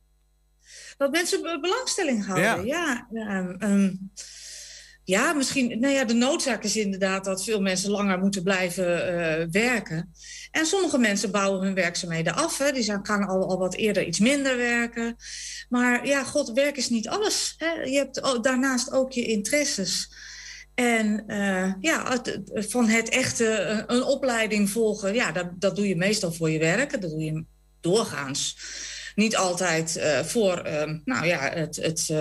[0.97, 3.07] Dat mensen be- belangstelling houden, ja.
[3.11, 3.93] Ja, ehm,
[5.09, 5.79] ja, misschien...
[5.79, 10.13] Nou ja, de noodzaak is inderdaad dat veel mensen langer moeten blijven eh, werken.
[10.51, 12.57] En sommige mensen bouwen hun werkzaamheden af.
[12.57, 12.71] Hè.
[12.71, 15.15] Die zijn, gaan al, al wat eerder iets minder werken.
[15.69, 17.53] Maar ja, god, werk is niet alles.
[17.57, 17.71] Hè.
[17.71, 20.09] Je hebt daarnaast ook je interesses.
[20.75, 22.21] En eh, ja,
[22.53, 26.59] van het echte eh, een opleiding volgen, ja, dat, dat doe je meestal voor je
[26.59, 27.01] werk.
[27.01, 27.43] Dat doe je
[27.79, 28.57] doorgaans.
[29.15, 32.13] Niet altijd voor, eh, nou ja, het, het,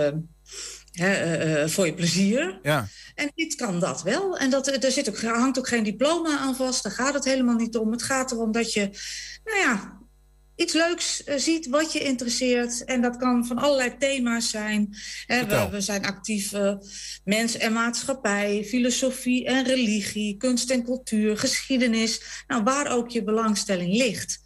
[0.99, 2.59] eh, hè, eh, eh, voor je plezier.
[2.63, 2.87] Ja.
[3.15, 4.37] En dit kan dat wel.
[4.37, 6.83] En dat, er zit ook, hangt ook geen diploma aan vast.
[6.83, 7.91] Daar gaat het helemaal niet om.
[7.91, 8.89] Het gaat erom dat je,
[9.43, 9.99] nou ja,
[10.59, 12.83] iets leuks eh, ziet wat je interesseert.
[12.85, 14.95] En dat kan van allerlei thema's zijn.
[15.27, 16.75] We, we zijn actief eh,
[17.23, 22.21] mens en maatschappij, filosofie en religie, kunst en cultuur, geschiedenis.
[22.47, 24.39] Nou, waar ook je belangstelling ligt.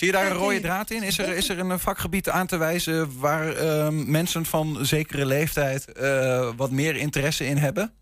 [0.00, 1.02] Zie je daar een rode draad in?
[1.02, 5.92] Is er, is er een vakgebied aan te wijzen waar ehm, mensen van zekere leeftijd
[5.92, 7.92] eh, wat meer interesse in hebben?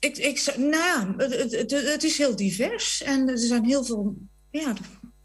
[0.00, 3.02] Ik, ik, nou ja, het- het is heel divers.
[3.02, 4.16] En er zijn heel veel,
[4.50, 4.72] ja,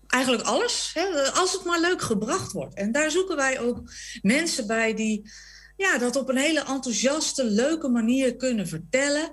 [0.08, 0.91] eigenlijk alles.
[0.93, 2.76] Hè, als het maar leuk gebracht wordt.
[2.76, 3.82] En daar zoeken wij ook
[4.21, 5.32] mensen bij die
[5.78, 9.30] ja, dat op een hele enthousiaste, leuke manier kunnen vertellen.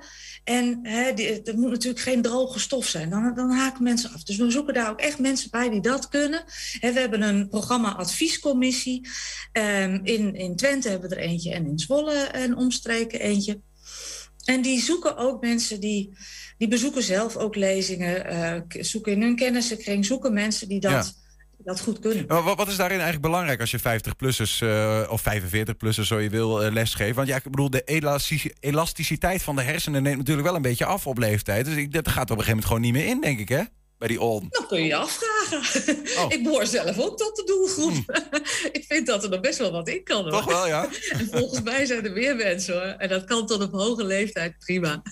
[0.51, 4.23] En hè, die, moet natuurlijk geen droge stof zijn, dan, dan haken mensen af.
[4.23, 6.45] Dus we zoeken daar ook echt mensen bij die dat kunnen.
[6.81, 9.09] Hè, we hebben een programma adviescommissie.
[9.53, 13.61] Ehm, in, in Twente hebben we er eentje en in Zwolle en omstreken eentje.
[14.45, 16.17] En die zoeken ook mensen die,
[16.59, 21.19] die bezoeken zelf ook lezingen, eh, zoeken in hun kennissenkring, zoeken mensen die dat.
[21.65, 22.25] Dat goed kunnen.
[22.29, 24.63] Maar Wat, wat is daarin eigenlijk belangrijk als je 50-plussers
[25.09, 27.15] of 45-plussers, zo je wil, eh, lesgeeft?
[27.17, 30.85] Want ja, ik bedoel, de elastic- elasticiteit van de hersenen neemt natuurlijk wel een beetje
[30.85, 31.65] af op leeftijd.
[31.65, 33.63] Dus ik, dat gaat op een gegeven moment gewoon niet meer in, denk ik, hè?
[34.01, 34.47] Bij die on.
[34.51, 35.97] Dan kun je je afvragen.
[36.19, 36.33] Oh.
[36.35, 38.21] Ik behoor zelf ook tot de doelgroep.
[38.79, 40.23] ik vind dat er nog best wel wat in kan.
[40.23, 40.31] Hoor.
[40.31, 40.89] Toch wel, ja?
[41.19, 42.83] En volgens mij zijn er meer mensen hoor.
[42.83, 45.03] En dat kan tot op hoge leeftijd prima.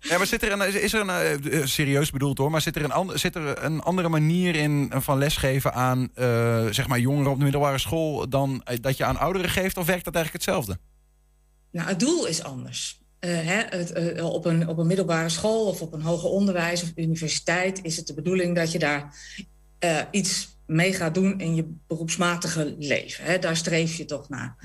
[0.00, 2.76] Ja, maar zit er een, is er een, eh, eh, serieus bedoeld hoor, maar zit
[2.76, 6.08] er een, an- zit er een andere manier in eh, van lesgeven aan,
[6.70, 9.76] zeg maar, jongeren op de middelbare school dan dat je aan ouderen geeft?
[9.76, 10.78] Of werkt dat eigenlijk hetzelfde?
[11.72, 13.00] Nou, het doel is anders.
[13.26, 16.82] Eh, hè, het, eh, op, een, op een middelbare school of op een hoger onderwijs
[16.82, 19.16] of universiteit is het de bedoeling dat je daar
[19.78, 23.24] eh, iets mee gaat doen in je beroepsmatige leven.
[23.24, 23.38] Hè.
[23.38, 24.56] Daar streef je toch naar.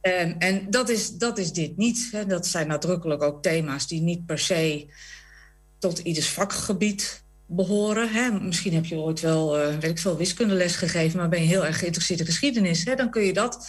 [0.00, 2.08] Ehm, en dat is, dat is dit niet.
[2.12, 2.26] Hè.
[2.26, 4.86] Dat zijn nadrukkelijk ook thema's die niet per se
[5.78, 8.12] tot ieders vakgebied behoren.
[8.12, 8.30] Hè.
[8.30, 11.18] Misschien heb je ooit wel, eh, weet ik veel, wiskundeles gegeven...
[11.18, 12.84] maar ben je heel erg geïnteresseerd in geschiedenis.
[12.84, 12.94] Hè.
[12.94, 13.68] Dan kun je dat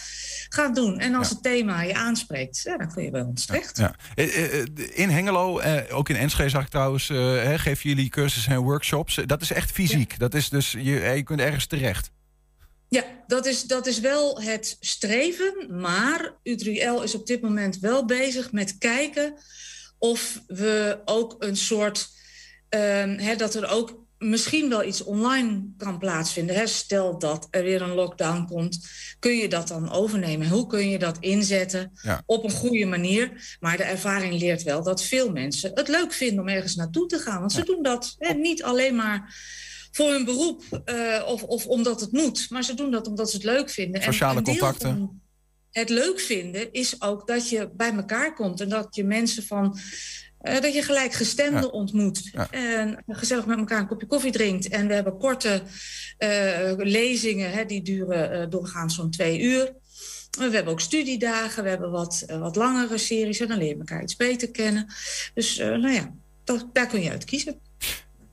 [0.52, 0.98] gaan doen.
[0.98, 3.76] En als het thema je aanspreekt, ja, dan kun je bij ons terecht.
[3.78, 3.94] Ja.
[4.14, 8.52] Eh, eh, In Hengelo, eh, ook in Enschede zag ik trouwens, eh, geven jullie cursussen
[8.52, 9.16] en workshops.
[9.18, 10.18] Eh, Dat is echt fysiek.
[10.18, 12.10] Dat is dus, je, eh, je kunt ergens terecht.
[12.88, 15.66] Ja, dat is, dat is wel het streven.
[15.80, 19.34] Maar U3L is op dit moment wel bezig met kijken
[19.98, 22.08] of we ook een soort.
[22.68, 26.56] ehm, hè, dat er ook misschien wel iets online kan plaatsvinden.
[26.56, 26.66] Hè.
[26.66, 28.86] Stel dat er weer een lockdown komt,
[29.18, 30.48] kun je dat dan overnemen?
[30.48, 32.22] Hoe kun je dat inzetten Ja.
[32.26, 33.56] op een goede manier?
[33.60, 37.18] Maar de ervaring leert wel dat veel mensen het leuk vinden om ergens naartoe te
[37.18, 37.38] gaan.
[37.38, 39.34] Want ze doen dat hè, niet alleen maar
[39.92, 42.46] voor hun beroep eh, of, of omdat het moet.
[42.50, 44.00] Maar ze doen dat omdat ze het leuk vinden.
[44.00, 45.20] En Sociale contacten.
[45.70, 49.78] Het leuk vinden is ook dat je bij elkaar komt en dat je mensen van.
[50.42, 51.66] Eh, dat je gelijkgestemden Ja.
[51.66, 52.30] ontmoet.
[52.32, 52.50] Ja.
[52.50, 54.68] En gezellig met elkaar een kopje koffie drinkt.
[54.68, 55.62] En we hebben korte
[56.18, 59.72] eh, lezingen, hè, die duren eh, doorgaans zo'n twee uur.
[60.38, 64.02] we hebben ook studiedagen, we hebben wat, wat langere series en dan leer je elkaar
[64.02, 64.86] iets beter kennen.
[65.34, 66.12] Dus nou ja,
[66.44, 67.60] dat, daar kun je uit kiezen.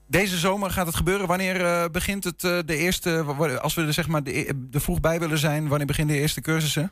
[0.07, 1.27] Deze zomer gaat het gebeuren.
[1.27, 3.23] Wanneer begint het de eerste,
[3.61, 6.41] als we er zeg maar de, de vroeg bij willen zijn, wanneer beginnen de eerste
[6.41, 6.91] cursussen?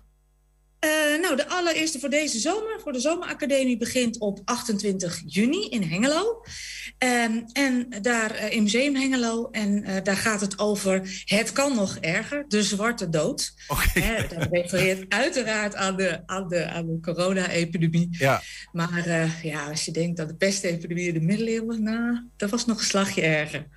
[0.85, 5.83] Uh, nou, de allereerste voor deze zomer, voor de Zomeracademie, begint op 28 juni in
[5.83, 6.41] Hengelo.
[6.99, 9.49] Um, en daar uh, in Museum Hengelo.
[9.51, 13.53] En uh, daar gaat het over Het kan nog erger, de zwarte dood.
[13.67, 14.27] Okay.
[14.27, 18.07] dat refereert uiteraard aan de, aan de, aan de corona-epidemie.
[18.11, 18.41] Ja.
[18.71, 22.77] Maar ja, als je denkt aan de pestepidemie in de middeleeuwen, nou, dat was nog
[22.77, 23.67] een slagje erger.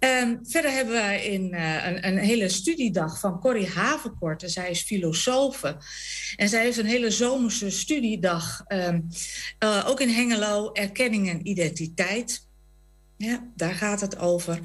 [0.00, 4.42] Um, verder hebben wij in, uh, een, een, hele studiedag van Corrie Havenkort.
[4.42, 5.76] En zij is filosofe.
[6.36, 8.64] En zij heeft een hele zomerse studiedag.
[8.68, 9.08] Um,
[9.64, 12.48] uh, ook in Hengelo, erkenning en identiteit.
[13.16, 14.56] Ja, daar gaat het over.
[14.56, 14.62] Uh,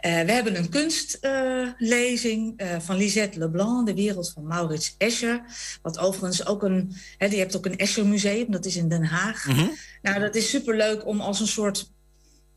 [0.00, 5.44] we hebben een kunstlezing van Lisette Leblanc, De Wereld van Maurits Escher.
[5.82, 6.96] Wat overigens ook een...
[7.16, 9.46] Hè, die hebt ook een Escher Museum, dat is in Den Haag.
[9.46, 9.56] Mhm.
[9.56, 9.76] Mm -hmm.
[10.02, 11.90] Nou, dat is superleuk om als een soort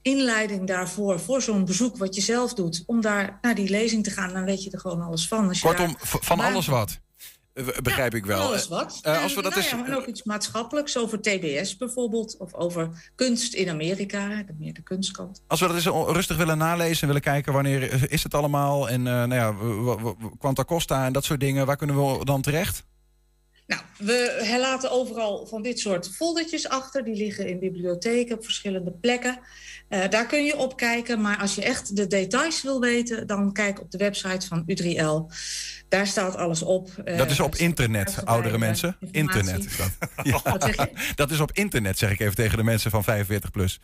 [0.03, 4.09] inleiding daarvoor, voor zo'n bezoek wat je zelf doet, om daar naar die lezing te
[4.11, 5.47] gaan, dan weet je er gewoon alles van.
[5.47, 7.01] Als je Kortom, v- van Maar- alles wat.
[7.53, 8.41] Eh, Begrijp ik wel.
[8.41, 8.99] Alles wat.
[9.01, 13.11] Eh, als we dat nou ja, en ook iets maatschappelijks over TBS bijvoorbeeld, of over
[13.15, 15.43] kunst in Amerika, de meer de kunstkant.
[15.47, 15.85] Als we dat eens
[16.15, 19.55] rustig willen nalezen en willen kijken wanneer is het allemaal en eh nou ja,
[20.37, 22.83] Quanta Costa en dat soort dingen, waar kunnen we dan terecht?
[23.67, 27.03] Nou, we laten overal van dit soort foldertjes achter.
[27.03, 29.39] Die liggen in bibliotheken op verschillende plekken.
[29.89, 31.21] Eh, daar kun je op kijken.
[31.21, 35.33] Maar als je echt de details wil weten, dan kijk op de website van U3L.
[35.89, 36.89] Daar staat alles op.
[37.05, 38.97] Eh, Dat is op er internet, oudere mensen.
[39.11, 39.91] Internet is dat.
[40.23, 40.39] Ja.
[40.43, 40.89] Wat zeg je?
[41.15, 43.79] Dat is op internet, zeg ik even tegen de mensen van 45 plus.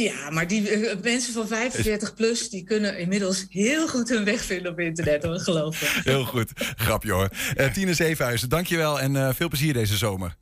[0.00, 4.44] Ja, maar die eh, mensen van 45 plus, die kunnen inmiddels heel goed hun weg
[4.44, 6.00] vinden op internet, hoor, geloof me.
[6.10, 6.50] Heel goed.
[6.76, 7.28] Grapje hoor.
[7.54, 10.36] Eh Tine Zevenhuizen, dankjewel en eh, veel plezier deze zomer.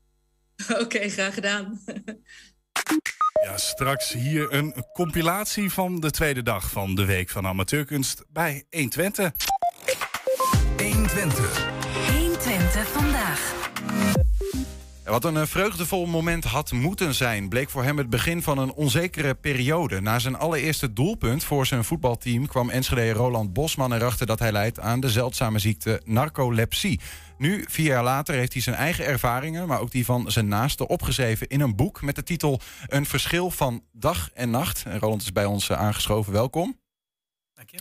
[0.78, 1.80] Oké, graag gedaan.
[3.44, 8.64] Ja, straks hier een compilatie van de tweede dag van de Week van Amateurkunst bij
[8.70, 9.32] 120.
[10.76, 11.68] 120.
[12.08, 13.58] 120 vandaag.
[15.10, 18.72] Wat een eh, vreugdevol moment had moeten zijn, bleek voor hem het begin van een
[18.72, 20.00] onzekere periode.
[20.00, 24.80] Na zijn allereerste doelpunt voor zijn voetbalteam kwam Enschede Roland Bosman erachter dat hij lijdt
[24.80, 27.00] aan de zeldzame ziekte narcolepsie.
[27.38, 30.88] Nu, vier jaar later, heeft hij zijn eigen ervaringen, maar ook die van zijn naasten
[30.88, 34.82] opgeschreven in een boek met de titel Een verschil van dag en nacht.
[34.86, 36.32] En Roland is bij ons eh, aangeschoven.
[36.32, 36.78] Welkom.
[37.54, 37.78] Dank je.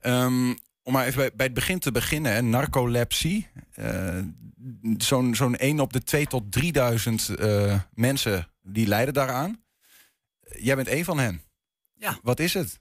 [0.00, 0.54] Ehm,
[0.88, 3.48] om maar even bij, bij het begin te beginnen, hè, narcolepsie.
[3.74, 4.18] Eh,
[4.96, 9.62] Zo'n zo'n 1 op de 2 tot 3000 eh, mensen die lijden daaraan.
[10.40, 11.42] Jij bent één van hen.
[11.94, 12.18] Ja.
[12.22, 12.80] Wat is het?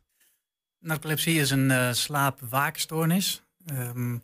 [0.80, 3.44] Narcolepsie is een eh slaapwaakstoornis.
[3.66, 4.18] Ehm,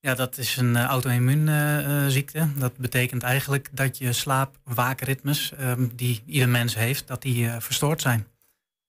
[0.00, 2.48] ja, dat is een uh, auto-immuunziekte.
[2.58, 8.26] dat betekent eigenlijk dat je slaapwaakritmes, ehm, die ieder mens heeft, dat die verstoord zijn.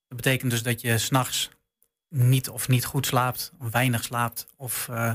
[0.07, 1.49] Dat betekent dus dat je s'nachts
[2.09, 5.13] niet of niet goed slaapt, of weinig slaapt, of eh,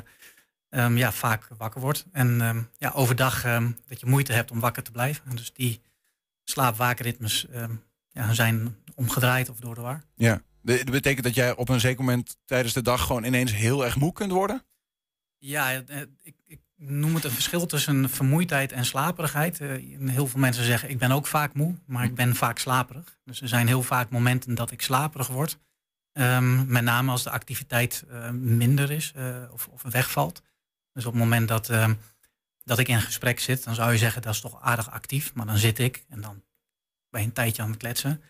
[0.68, 2.06] ehm, ja, vaak wakker wordt.
[2.12, 5.24] En ehm, ja, overdag ehm, dat je moeite hebt om wakker te blijven.
[5.26, 5.80] En dus die
[6.44, 7.74] slaapwaakritmes ehm,
[8.10, 10.02] ja, zijn omgedraaid of door de war.
[10.14, 10.42] Ja.
[10.62, 13.96] Dat betekent dat jij op een zeker moment tijdens de dag gewoon ineens heel erg
[13.96, 14.64] moe kunt worden?
[15.38, 19.60] Ja, eh, ik, ik noem het een verschil tussen vermoeidheid en slaperigheid.
[19.60, 19.68] Eh,
[20.08, 23.18] heel veel mensen zeggen, ik ben ook vaak moe, maar ik ben vaak slaperig.
[23.24, 25.58] Dus er zijn heel vaak momenten dat ik slaperig word.
[26.14, 30.42] Ehm, met name als de activiteit eh, minder is eh, of, of wegvalt.
[30.92, 31.94] Dus op het moment dat, ehm,
[32.64, 35.34] dat ik in een gesprek zit, dan zou je zeggen, dat is toch aardig actief.
[35.34, 36.42] Maar dan zit ik en dan
[37.10, 38.10] ben je een tijdje aan het kletsen.
[38.10, 38.20] En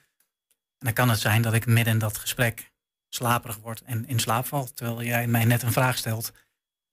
[0.79, 2.73] dan kan het zijn dat ik midden in dat gesprek
[3.09, 4.73] slaperig word en in slaap val.
[4.75, 6.33] Terwijl jij mij net een vraag stelt.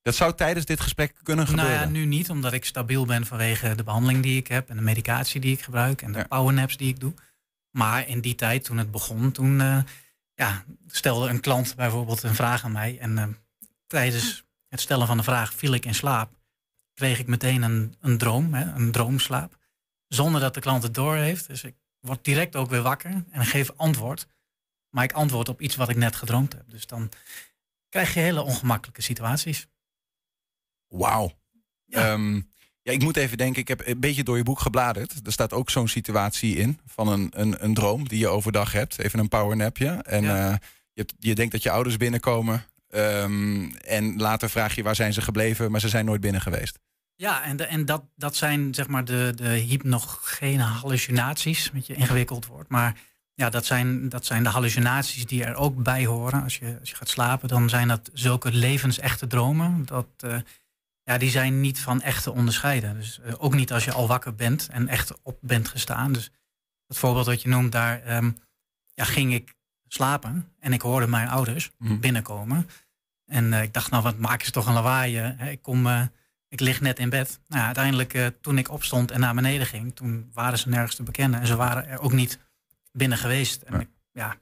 [0.02, 1.74] Dat zou tijdens dit gesprek kunnen gebeuren.
[1.74, 4.76] Nou ja, nu niet, omdat ik stabiel ben vanwege de behandeling die ik heb en
[4.76, 7.14] de medicatie die ik gebruik en de powernaps die ik doe.
[7.70, 9.78] Maar in die tijd, toen het begon, toen eh,
[10.42, 13.00] ja, stelde een klant bijvoorbeeld een vraag aan mij.
[13.00, 13.28] En eh,
[13.88, 16.40] tijdens het stellen van de vraag viel ik in slaap.
[16.94, 19.58] Kreeg ik meteen een, een droom, hè, een droomslaap.
[20.08, 21.48] Zonder dat de klant het door heeft.
[21.48, 24.28] Dus ik word direct ook weer wakker en geef antwoord.
[24.90, 26.70] Maar ik antwoord op iets wat ik net gedroomd heb.
[26.70, 27.12] Dus dan
[27.90, 29.68] krijg je hele ongemakkelijke situaties.
[30.88, 31.32] Wauw.
[31.86, 32.18] Ja.
[32.84, 35.14] Ja, ik moet even denken, ik heb een beetje door je boek gebladerd.
[35.26, 39.00] Er staat ook zo'n situatie in van een, een, een droom die je overdag hebt.
[39.00, 39.88] Even een powernapje.
[39.90, 40.52] En Ja.
[40.52, 40.56] eh,
[40.94, 42.66] je, je denkt dat je ouders binnenkomen.
[42.90, 46.80] ehm, en later vraag je waar zijn ze gebleven, maar ze zijn nooit binnen geweest.
[47.16, 51.94] Ja, en, de, en dat, dat zijn zeg maar de, de hypnogene hallucinaties, een beetje
[51.94, 52.70] ingewikkeld woord.
[52.70, 53.00] Maar
[53.34, 56.44] ja, dat zijn, dat zijn de hallucinaties die er ook bij horen.
[56.44, 59.86] Als je, als je gaat slapen, dan zijn dat zulke levensechte dromen.
[59.86, 60.36] Dat, eh,
[61.04, 62.96] ja, die zijn niet van echt te onderscheiden.
[62.96, 66.14] Dus eh, ook niet als je al wakker bent en echt op bent gestaan.
[66.14, 66.32] Dus
[66.88, 68.32] het voorbeeld dat je noemt, daar ehm,
[68.94, 69.54] ja, ging ik
[69.88, 72.00] slapen en ik hoorde mijn ouders Mhm.
[72.00, 72.70] binnenkomen.
[73.26, 75.16] En eh, ik dacht, nou, wat maken ze toch een lawaai?
[75.18, 75.50] hè?
[75.50, 76.02] Ik, kom, eh,
[76.48, 77.40] ik lig net in bed.
[77.48, 81.04] Nou, ja, uiteindelijk, toen ik opstond en naar beneden ging, toen waren ze nergens te
[81.04, 81.40] bekennen.
[81.40, 82.40] En ze waren er ook niet
[82.92, 83.62] binnen geweest.
[83.62, 84.38] En ik, ja,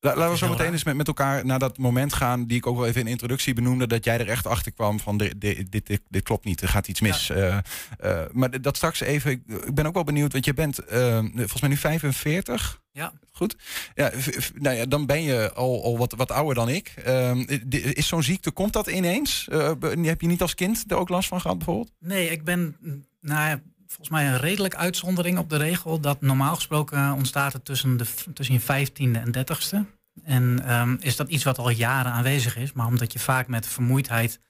[0.00, 2.46] La- laten we zo meteen eens met, met elkaar naar dat moment gaan...
[2.46, 3.86] die ik ook wel even in de introductie benoemde...
[3.86, 6.88] dat jij er echt achter kwam van dit, dit, dit, dit klopt niet, er gaat
[6.88, 7.30] iets mis.
[7.30, 7.56] Eh,
[7.98, 9.30] eh, maar dat straks even...
[9.30, 12.80] Ik, ben ook wel benieuwd, want je bent eh, volgens mij nu 45.
[12.92, 13.12] Ja.
[13.32, 13.56] Goed.
[13.94, 14.10] Ja,
[14.54, 16.88] nou ja, dan ben je al, al wat, wat ouder dan ik.
[17.04, 19.48] Ehm, is zo'n ziekte, komt dat ineens?
[19.48, 21.92] Eh, heb je niet als kind er ook last van gehad bijvoorbeeld?
[21.98, 22.76] Nee, ik ben
[23.20, 23.60] nou ja,
[23.90, 26.00] volgens mij een redelijk uitzondering op de regel.
[26.00, 29.84] Dat normaal gesproken ontstaat het tussen, de, tussen je vijftiende en dertigste.
[30.24, 32.72] En ehm, is dat iets wat al jaren aanwezig is.
[32.72, 34.40] Maar omdat je vaak met vermoeidheid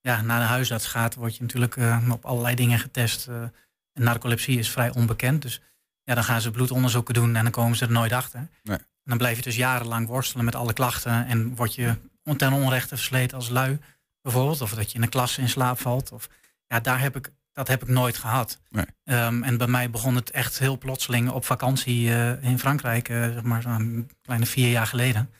[0.00, 3.28] ja, naar de huisarts gaat, word je natuurlijk eh, op allerlei dingen getest.
[3.28, 3.42] eh,
[3.92, 5.42] en narcolepsie is vrij onbekend.
[5.42, 5.60] Dus
[6.04, 8.48] ja, dan gaan ze bloedonderzoeken doen en dan komen ze er nooit achter.
[8.62, 8.76] Nee.
[8.76, 11.26] En dan blijf je dus jarenlang worstelen met alle klachten.
[11.26, 11.96] En word je
[12.36, 13.78] ten onrechte versleten als lui,
[14.22, 14.60] bijvoorbeeld.
[14.60, 16.12] Of dat je in een klas in slaap valt.
[16.12, 16.28] Of,
[16.66, 18.60] ja, daar heb ik, dat heb ik nooit gehad.
[18.70, 18.84] Nee.
[19.04, 23.22] Ehm, en bij mij begon het echt heel plotseling op vakantie eh, in Frankrijk, eh,
[23.22, 25.30] zeg maar zo'n kleine vier jaar geleden.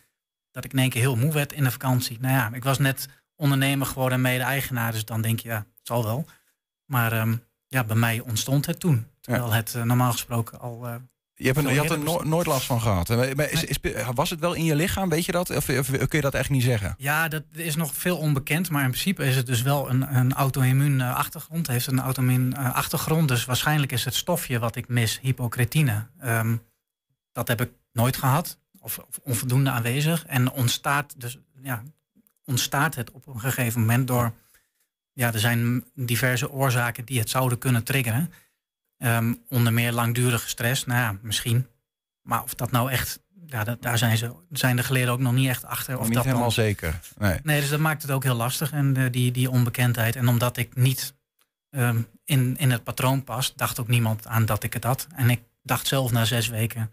[0.50, 2.18] Dat ik in één keer heel moe werd in de vakantie.
[2.20, 5.86] Nou ja, ik was net ondernemer geworden en mede-eigenaar, dus dan denk je, ja, het
[5.86, 6.26] zal wel.
[6.84, 7.36] Maar ehm,
[7.68, 9.06] ja, bij mij ontstond het toen.
[9.20, 10.86] Terwijl het eh, normaal gesproken al.
[11.38, 13.08] Je, hebt een, veel je had er no- nooit last van gehad.
[13.08, 13.78] Maar maar is, is,
[14.14, 15.50] was het wel in je lichaam, weet je dat?
[15.50, 16.94] Of, of kun je dat echt niet zeggen?
[16.98, 18.70] Ja, dat is nog veel onbekend.
[18.70, 21.66] Maar in principe is het dus wel een, een auto-immuun achtergrond.
[21.66, 23.28] Heeft een auto-immuun achtergrond.
[23.28, 26.06] Dus waarschijnlijk is het stofje wat ik mis, hypocretine.
[26.20, 26.56] Ehm,
[27.32, 28.58] dat heb ik nooit gehad.
[28.80, 30.26] Of, of onvoldoende aanwezig.
[30.26, 31.82] En ontstaat, dus, ja,
[32.44, 34.32] ontstaat het op een gegeven moment door...
[35.12, 38.32] Ja, er zijn diverse oorzaken die het zouden kunnen triggeren.
[38.98, 40.84] Ehm, onder meer langdurige stress.
[40.84, 41.66] Nou ja, misschien.
[42.22, 43.20] Maar of dat nou echt...
[43.46, 45.98] Ja, dat, daar zijn, ze, zijn de geleerden ook nog niet echt achter.
[45.98, 47.00] Of niet dat helemaal dan, zeker.
[47.18, 47.38] Nee.
[47.42, 48.72] Nee, dus dat maakt het ook heel lastig.
[48.72, 50.16] En eh, die, die onbekendheid.
[50.16, 51.14] En omdat ik niet
[51.70, 55.06] ehm, in, in het patroon pas, dacht ook niemand aan dat ik het had.
[55.14, 56.92] En ik dacht zelf na zes weken,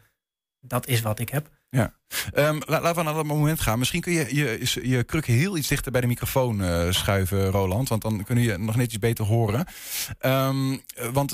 [0.59, 1.49] dat is wat ik heb.
[1.75, 1.93] Ja.
[2.33, 3.79] Ehm, la- laten we naar dat moment gaan.
[3.79, 7.89] Misschien kun je je, je kruk heel iets dichter bij de microfoon eh, schuiven, Roland.
[7.89, 9.65] Want dan kunnen je nog net iets beter horen.
[10.19, 11.31] Ehm, eh, want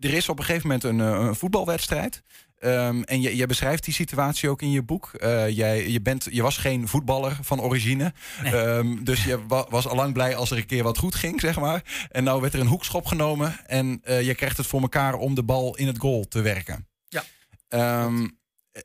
[0.00, 2.22] er is op een gegeven moment een, eh, een voetbalwedstrijd.
[2.58, 5.10] Ehm, en je, jij beschrijft die situatie ook in je boek.
[5.48, 8.12] Jij, je, bent, je was geen voetballer van origine.
[9.02, 11.82] Dus je wa- was allang blij als er een keer wat goed ging, zeg maar.
[12.10, 13.56] En nou werd er een hoekschop genomen.
[13.66, 16.88] En je krijgt het voor elkaar om de bal in het goal te werken.
[17.08, 17.24] Ja.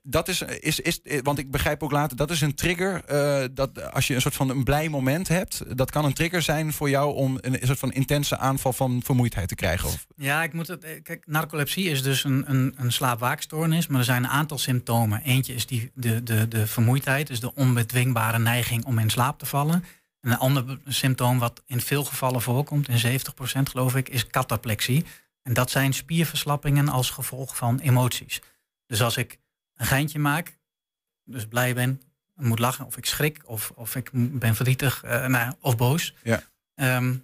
[0.04, 3.04] Dat is, is, is, want ik begrijp ook later, dat is een trigger.
[3.06, 6.42] eh, dat als je een soort van een blij moment hebt, dat kan een trigger
[6.42, 9.88] zijn voor jou om een, soort van intense aanval van vermoeidheid te krijgen.
[9.88, 10.84] Of, Ja, ik moet het.
[10.84, 15.22] eh, Kijk, narcolepsie is dus een, een, een slaapwaakstoornis, maar er zijn een aantal symptomen.
[15.24, 19.46] Eentje is die, de, de, de vermoeidheid, dus de onbedwingbare neiging om in slaap te
[19.46, 19.84] vallen.
[20.22, 23.24] En een ander symptoom wat in veel gevallen voorkomt, in 70%
[23.64, 25.06] geloof ik, is cataplexie.
[25.44, 28.42] En dat zijn spierverslappingen als gevolg van emoties.
[28.88, 29.38] Dus als ik
[29.78, 30.58] een geintje maak,
[31.24, 32.02] dus blij ben,
[32.36, 36.14] moet lachen, of ik schrik, of, of ik ben verdrietig eh, nou, of boos.
[36.24, 36.44] Ja.
[36.76, 37.16] Ehm,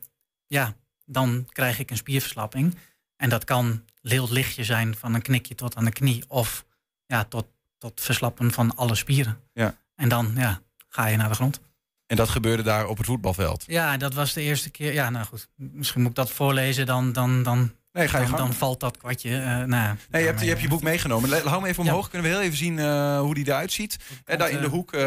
[0.48, 2.76] ja, dan krijg ik een spierverslapping.
[3.16, 6.24] En dat kan heel lichtje zijn van een knikje tot aan de knie.
[6.28, 6.66] Of
[7.06, 7.46] ja, tot,
[7.78, 9.40] tot verslappen van alle spieren.
[9.54, 9.78] Ja.
[9.96, 11.60] En dan ja, ga je naar de grond.
[12.06, 13.64] en dat gebeurde daar op het voetbalveld.
[13.68, 14.94] Ja, dat was de eerste keer.
[14.94, 15.48] Ja, nou goed.
[15.56, 16.86] Misschien moet ik dat voorlezen.
[16.86, 19.30] Dan, dan, dan, Nee, ga je dan, dan valt dat kwartje.
[19.38, 21.30] eh, nou, Nee, je hebt, je hebt je boek meegenomen.
[21.30, 22.10] Le- Hou hem even omhoog.
[22.10, 23.98] Kunnen we heel even zien eh, hoe die eruit ziet.
[24.26, 25.02] En daar in de eh, hoek, eh,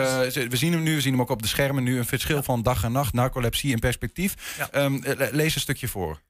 [0.48, 1.98] we zien hem nu, we zien hem ook op de schermen nu.
[1.98, 4.58] Een verschil van dag en nacht, narcolepsie in perspectief.
[4.70, 6.22] Ehm, le- lees een stukje voor.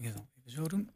[0.00, 0.90] Even zo doen.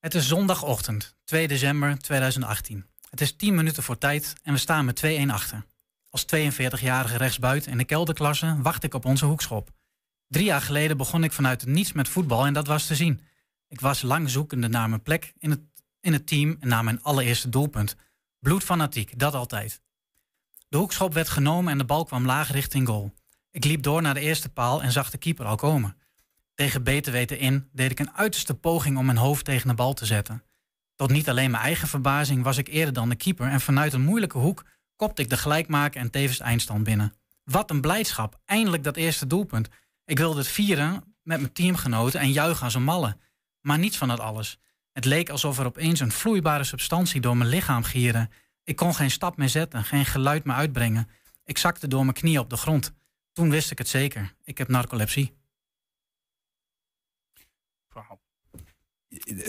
[0.00, 2.86] Het is zondagochtend, 2 december 2018.
[3.10, 5.64] Het is 10 minuten voor tijd en we staan met 2-1 achter.
[6.10, 9.70] Als 42-jarige rechtsbuiten in de kelderklasse wacht ik op onze hoekschop.
[10.28, 13.20] Drie jaar geleden begon ik vanuit het niets met voetbal en dat was te zien.
[13.68, 15.60] Ik was lang zoekende naar mijn plek in het,
[16.00, 17.96] in het team en naar mijn allereerste doelpunt.
[18.40, 19.80] Bloedfanatiek, dat altijd.
[20.68, 23.14] De hoekschop werd genomen en de bal kwam laag richting goal.
[23.50, 25.96] Ik liep door naar de eerste paal en zag de keeper al komen.
[26.54, 29.94] Tegen beter weten in deed ik een uiterste poging om mijn hoofd tegen de bal
[29.94, 30.42] te zetten.
[30.94, 34.04] Tot niet alleen mijn eigen verbazing was ik eerder dan de keeper en vanuit een
[34.04, 34.64] moeilijke hoek
[34.96, 37.14] kopte ik de gelijkmaker en tevens eindstand binnen.
[37.44, 39.68] Wat een blijdschap, eindelijk dat eerste doelpunt.
[40.06, 43.16] Ik wilde het vieren met mijn teamgenoten en juichen als een malle.
[43.60, 44.58] Maar niets van dat alles.
[44.92, 48.28] Het leek alsof er opeens een vloeibare substantie door mijn lichaam gierde.
[48.64, 51.08] Ik kon geen stap meer zetten, geen geluid meer uitbrengen.
[51.44, 52.92] Ik zakte door mijn knieën op de grond.
[53.32, 54.34] toen wist ik het zeker.
[54.44, 55.34] Ik heb narcolepsie.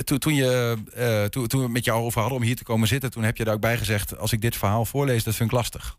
[0.03, 2.87] Toen, toen, je, eh, toen, toen we met jou over hadden om hier te komen
[2.87, 5.49] zitten, toen heb je daar ook bij gezegd: als ik dit verhaal voorlees, dat vind
[5.49, 5.97] ik lastig.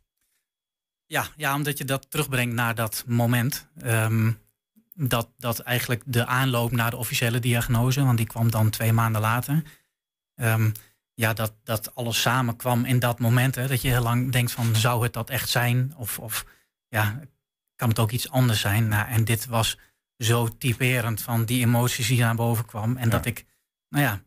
[1.06, 3.68] Ja, ja omdat je dat terugbrengt naar dat moment.
[3.76, 4.32] Ehm,
[4.98, 9.20] dat, dat eigenlijk de aanloop naar de officiële diagnose, want die kwam dan twee maanden
[9.20, 9.62] later.
[10.34, 10.70] Ehm,
[11.14, 13.54] ja, dat, dat alles samenkwam in dat moment.
[13.54, 15.94] Hè, dat je heel lang denkt van, zou het dat echt zijn?
[15.96, 16.44] Of, of
[16.88, 17.20] ja,
[17.76, 18.88] kan het ook iets anders zijn?
[18.88, 19.78] Nou, en dit was
[20.16, 22.96] zo typerend van die emoties die naar boven kwam.
[22.96, 23.44] En dat ik,
[23.88, 24.22] nou ja,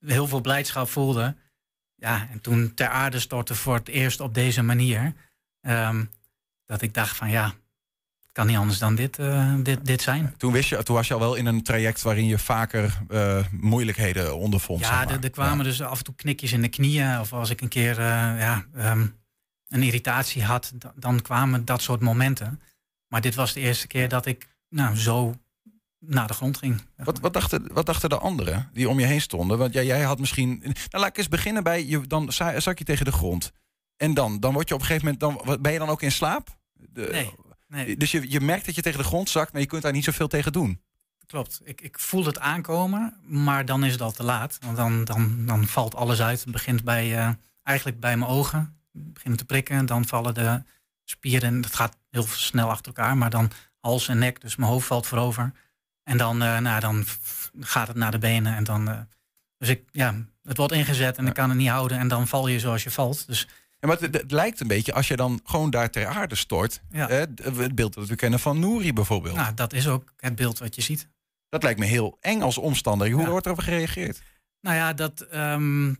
[0.00, 1.36] heel veel blijdschap voelde.
[1.94, 5.14] Ja, en toen ter aarde stortte voor het eerst op deze manier.
[5.60, 6.04] ehm,
[6.66, 7.54] dat ik dacht van ja,
[8.38, 10.34] kan niet anders dan dit, eh, dit, dit zijn.
[10.36, 13.44] Toen, wist je, toen was je al wel in een traject waarin je vaker eh,
[13.50, 14.80] moeilijkheden ondervond.
[14.80, 15.18] zeg Ja, maar.
[15.24, 17.20] er, kwamen dus af en toe knikjes in de knieën.
[17.20, 18.04] Of als ik een keer eh,
[18.38, 19.06] ja, ehm,
[19.68, 22.60] een irritatie had, da- dan kwamen dat soort momenten.
[23.08, 25.34] Maar dit was de eerste keer dat ik nou, zo
[25.98, 26.82] naar de grond ging.
[26.96, 29.58] Wat, wat, dachten, wat dachten de anderen die om je heen stonden?
[29.58, 30.58] Want jij, jij had misschien.
[30.62, 31.86] Nou, laat ik eens beginnen bij.
[31.86, 33.52] Je, dan za- zak je tegen de grond.
[33.96, 35.46] En dan, dan word je op een gegeven moment.
[35.46, 36.48] Dan, ben je dan ook in slaap?
[36.92, 37.30] De- Nee,
[37.68, 37.96] nee.
[37.96, 40.04] Dus je, je merkt dat je tegen de grond zakt, maar je kunt daar niet
[40.04, 40.80] zoveel tegen doen.
[41.28, 41.60] Klopt.
[41.64, 44.58] Ik, ik voel het aankomen, maar dan is het al te laat.
[44.60, 46.40] Want dan, dan, dan valt alles uit.
[46.40, 47.30] Het begint bij, eh,
[47.62, 48.80] eigenlijk bij mijn ogen.
[48.92, 49.86] Beginnen te prikken.
[49.86, 50.62] Dan vallen de
[51.04, 51.60] spieren.
[51.60, 53.16] Dat gaat heel snel achter elkaar.
[53.16, 53.50] Maar dan
[53.80, 54.40] hals en nek.
[54.40, 55.52] Dus mijn hoofd valt voorover.
[56.02, 57.04] En dan, eh, nou, dan
[57.60, 58.54] gaat het naar de benen.
[58.54, 59.00] En dan, eh,
[59.58, 61.98] dus ik, ja, het wordt ingezet en ik kan het niet houden.
[61.98, 63.26] En dan val je zoals je valt.
[63.26, 63.48] Dus
[63.80, 66.80] En maar het, het lijkt een beetje als je dan gewoon daar ter aarde stort.
[66.90, 67.08] Ja.
[67.08, 69.36] Het beeld dat we kennen van Nouri bijvoorbeeld.
[69.36, 71.08] nou, dat is ook het beeld wat je ziet.
[71.48, 73.10] Dat lijkt me heel eng als omstander.
[73.10, 74.22] Hoe wordt erop gereageerd?
[74.60, 75.20] Nou ja, dat.
[75.20, 75.92] ehm,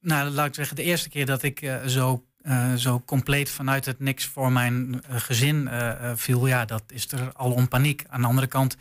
[0.00, 3.84] nou, laat ik zeggen, de eerste keer dat ik eh, zo, eh, zo compleet vanuit
[3.84, 5.70] het niks voor mijn eh, gezin
[6.14, 8.04] viel, ja, dat is er al om paniek.
[8.08, 8.76] Aan de andere kant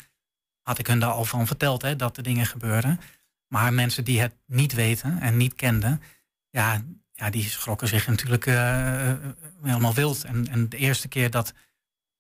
[0.62, 3.00] had ik hun daar al van verteld hè, dat er dingen gebeuren.
[3.48, 6.02] Maar mensen die het niet weten en niet kenden,
[6.50, 6.84] ja,
[7.16, 9.18] ja die schrokken zich natuurlijk eh, eh,
[9.64, 10.24] helemaal wild.
[10.24, 11.54] En, en de eerste keer dat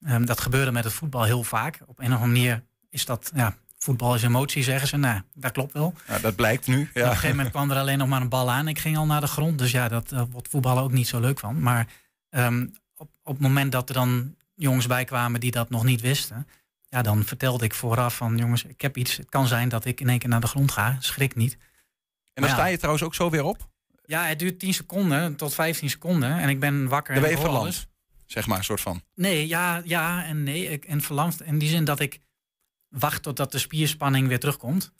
[0.05, 1.79] ehm, dat gebeurde met het voetbal heel vaak.
[1.85, 4.97] Op een of andere manier is dat, ja, voetbal is emotie, zeggen ze.
[4.97, 5.93] Nou, dat klopt wel.
[6.07, 6.75] Ja, dat blijkt nu.
[6.75, 8.67] En Op een gegeven moment kwam er alleen nog maar een bal aan.
[8.67, 9.57] Ik ging al naar de grond.
[9.57, 11.59] Dus ja, dat uh, wordt voetballen ook niet zo leuk van.
[11.59, 11.87] Maar
[12.29, 16.01] um, op, op het moment dat er dan jongens bij kwamen die dat nog niet
[16.01, 16.47] wisten.
[16.89, 19.17] Ja, dan vertelde ik vooraf van jongens, ik heb iets.
[19.17, 20.95] Het kan zijn dat ik in één keer naar de grond ga.
[20.99, 21.57] Schrik niet.
[22.33, 23.69] En dan sta je trouwens ook zo weer op.
[24.05, 26.39] Ja, het duurt 10 seconden tot 15 seconden.
[26.39, 27.13] En ik ben wakker.
[27.13, 27.63] Dan ben je en verlamd.
[27.63, 27.87] alles.
[28.25, 29.01] Zeg maar, een soort van.
[29.15, 30.69] Nee, ja, ja en nee.
[30.69, 32.19] Ik, en verlamd in die zin dat ik
[32.89, 34.93] wacht totdat de spierspanning weer terugkomt.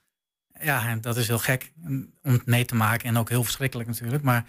[0.61, 3.89] Ja, en dat is heel gek om het mee te maken en ook heel verschrikkelijk
[3.89, 4.23] natuurlijk.
[4.23, 4.45] Maar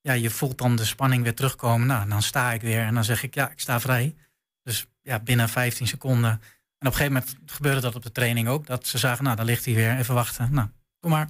[0.00, 1.86] ja, je voelt dan de spanning weer terugkomen.
[1.86, 4.14] Nou, dan sta ik weer en dan zeg ik ja, ik sta vrij.
[4.62, 6.30] Dus ja, binnen 15 seconden.
[6.30, 8.66] En op een gegeven moment gebeurde dat op de training ook.
[8.66, 10.48] Dat ze zagen, nou, daar ligt hij weer, even wachten.
[10.52, 10.68] Nou,
[11.00, 11.28] kom maar.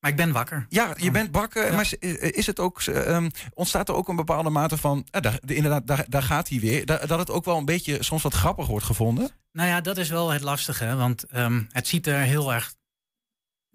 [0.00, 0.08] Ja.
[0.08, 0.66] Maar ik ben wakker.
[0.68, 1.72] Ja, je bent bakken.
[1.74, 5.06] Maar is- is het ook, ehm, ontstaat er ook een bepaalde mate van.
[5.10, 6.86] eh, daar, de- inderdaad, daar, daar gaat hij weer.
[6.86, 9.30] Da- dat het ook wel een beetje soms wat grappig wordt gevonden.
[9.52, 10.96] Nou ja, dat is wel het lastige.
[10.96, 12.74] Want ehm, het ziet er heel erg.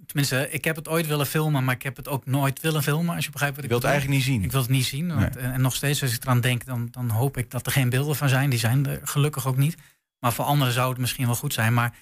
[0.06, 3.16] Tenminste, ik heb het ooit willen filmen, maar ik heb het ook nooit willen filmen.
[3.16, 4.44] Als je begrijpt wat Je ik wilt het eigenlijk niet zien.
[4.44, 5.16] Ik wil het niet zien.
[5.16, 7.90] Want, en nog steeds, als ik eraan denk, dan, dan hoop ik dat er geen
[7.90, 8.50] beelden van zijn.
[8.50, 9.76] Die zijn er gelukkig ook niet.
[10.20, 11.74] Maar voor anderen zou het misschien wel goed zijn.
[11.74, 11.96] Maar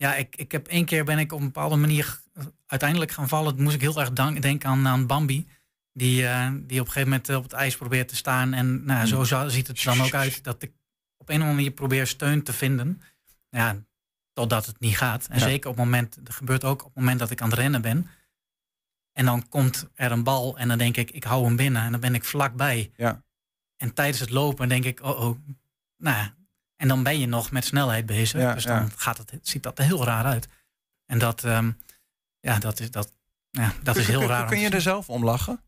[0.00, 2.20] ja, ik, ik heb één keer ben ik op een bepaalde manier
[2.66, 3.54] uiteindelijk gaan vallen.
[3.54, 5.46] Toen moest ik heel erg dank- denken aan, aan Bambi.
[5.92, 8.52] Die, eh, die op een gegeven moment eh, op het ijs probeert te staan.
[8.52, 10.44] En nou, zo zo ziet het er dan ook uit.
[10.44, 10.72] Dat ik
[11.16, 13.02] op een of andere manier probeer steun te vinden.
[13.50, 13.76] Ja,
[14.32, 15.26] totdat het niet gaat.
[15.26, 15.44] En Ja.
[15.44, 17.82] zeker op het moment, dat gebeurt ook op het moment dat ik aan het rennen
[17.82, 18.08] ben.
[19.12, 21.82] En dan komt er een bal en dan denk ik, ik hou hem binnen.
[21.82, 22.90] En dan ben ik vlakbij.
[22.96, 23.22] Ja.
[23.76, 25.38] En tijdens het lopen denk ik, oh oh.
[25.96, 26.28] Nou.
[26.80, 28.40] En dan ben je nog met snelheid bezig.
[28.40, 28.88] Ja, dus dan ja.
[28.96, 30.48] gaat het, ziet dat er heel raar uit.
[31.06, 31.70] En dat, ehm,
[32.40, 33.12] ja, dat is, dat,
[33.50, 34.46] ja, dat is heel kun, raar.
[34.46, 35.60] Kun je er zelf om lachen?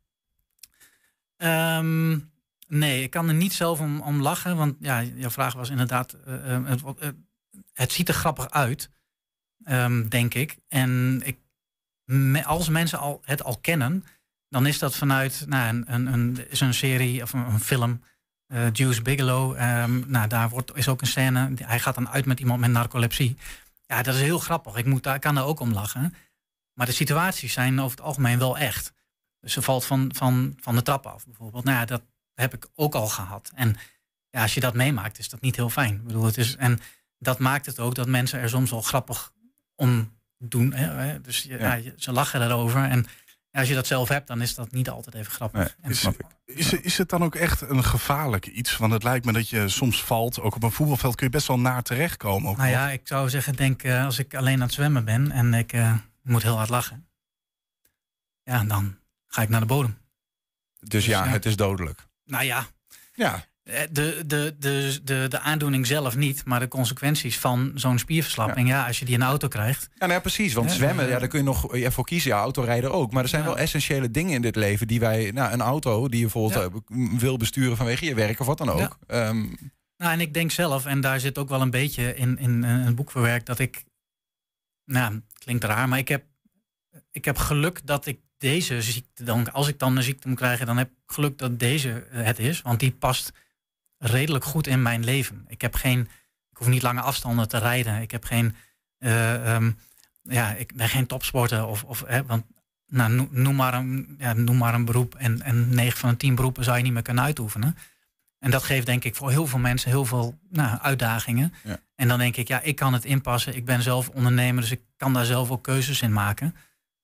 [1.36, 2.18] Ehm,
[2.68, 4.56] nee, ik kan er niet zelf om, om lachen.
[4.56, 6.12] Want ja, jouw vraag was inderdaad...
[6.12, 7.08] eh, eh, het, eh,
[7.72, 8.90] het ziet er grappig uit,
[9.64, 10.56] ehm, denk ik.
[10.68, 11.38] En ik,
[12.04, 14.04] me- als mensen al, het al kennen...
[14.48, 18.02] dan is dat vanuit nou, een, een, een, is een serie of een, een film...
[18.52, 21.52] eh Juice Bigelow, ehm, nou, daar wordt, is ook een scène.
[21.62, 23.36] Hij gaat dan uit met iemand met narcolepsie.
[23.86, 24.76] Ja, dat is heel grappig.
[24.76, 26.14] Ik moet daar, kan daar ook om lachen.
[26.72, 28.92] Maar de situaties zijn over het algemeen wel echt.
[29.40, 31.64] Dus ze valt van, van, van de trap af bijvoorbeeld.
[31.64, 32.02] Nou ja, dat
[32.34, 33.50] heb ik ook al gehad.
[33.54, 33.76] En
[34.30, 35.94] ja, als je dat meemaakt, is dat niet heel fijn.
[35.94, 36.80] Ik bedoel, het is, en
[37.18, 39.32] dat maakt het ook dat mensen er soms wel grappig
[39.74, 40.72] om doen.
[40.72, 41.20] Hè?
[41.20, 41.74] Dus Ja.
[41.74, 42.84] ja, ze lachen erover.
[42.84, 43.06] En
[43.52, 45.76] Ja, als je dat zelf hebt, dan is dat niet altijd even grappig.
[45.80, 46.04] En- Is,
[46.44, 48.76] is, is het dan ook echt een gevaarlijk iets?
[48.76, 50.40] Want het lijkt me dat je soms valt.
[50.40, 52.50] Ook op een voetbalveld kun je best wel naar terechtkomen.
[52.50, 55.30] Ook nou ja, ik zou zeggen, denk eh, als ik alleen aan het zwemmen ben
[55.30, 57.06] en ik eh, moet heel hard lachen.
[58.44, 59.98] Ja, dan ga ik naar de bodem.
[60.80, 62.06] Dus ja, het is dodelijk.
[62.24, 62.66] Nou ja.
[63.14, 63.44] Ja.
[63.62, 68.68] Eh, De, de, de, de, de aandoening zelf niet, maar de consequenties van zo'n spierverslapping.
[68.68, 68.86] Ja.
[68.86, 69.82] als je die in de auto krijgt.
[69.82, 70.52] Ja, nou ja, precies.
[70.52, 72.30] Want Ja, zwemmen, ja, daar kun je nog ja, voor kiezen.
[72.30, 73.12] Ja, autorijden ook.
[73.12, 75.30] Maar er zijn wel essentiële dingen in dit leven die wij...
[75.30, 78.70] Nou, een auto die je bijvoorbeeld eh, wil besturen vanwege je werk of wat dan
[78.70, 78.98] ook.
[79.06, 79.46] Ehm,
[79.96, 82.70] Nou, en ik denk zelf, en daar zit ook wel een beetje in, in eh,
[82.70, 83.84] een boek verwerkt, dat ik.
[84.84, 86.24] Nou, klinkt raar, maar ik heb,
[87.10, 90.66] ik heb geluk dat ik deze ziekte dan, als ik dan een ziekte moet krijgen,
[90.66, 93.32] dan heb ik geluk dat deze eh, het is, want die past
[94.02, 95.44] redelijk goed in mijn leven.
[95.48, 96.00] Ik heb geen,
[96.50, 98.00] ik hoef niet lange afstanden te rijden.
[98.00, 98.54] Ik heb geen,
[98.98, 99.70] eh, ehm,
[100.22, 102.44] ja, ik ben geen topsporter of, of hè, want
[102.86, 106.34] nou, noem, maar een, ja, noem maar een beroep en, en 9 van de 10
[106.34, 107.76] beroepen zou je niet meer kunnen uitoefenen.
[108.38, 111.54] En dat geeft denk ik voor heel veel mensen heel veel nou, uitdagingen.
[111.64, 111.78] Ja.
[111.94, 113.56] En dan denk ik, ja, ik kan het inpassen.
[113.56, 116.56] Ik ben zelf ondernemer, dus ik kan daar zelf ook keuzes in maken.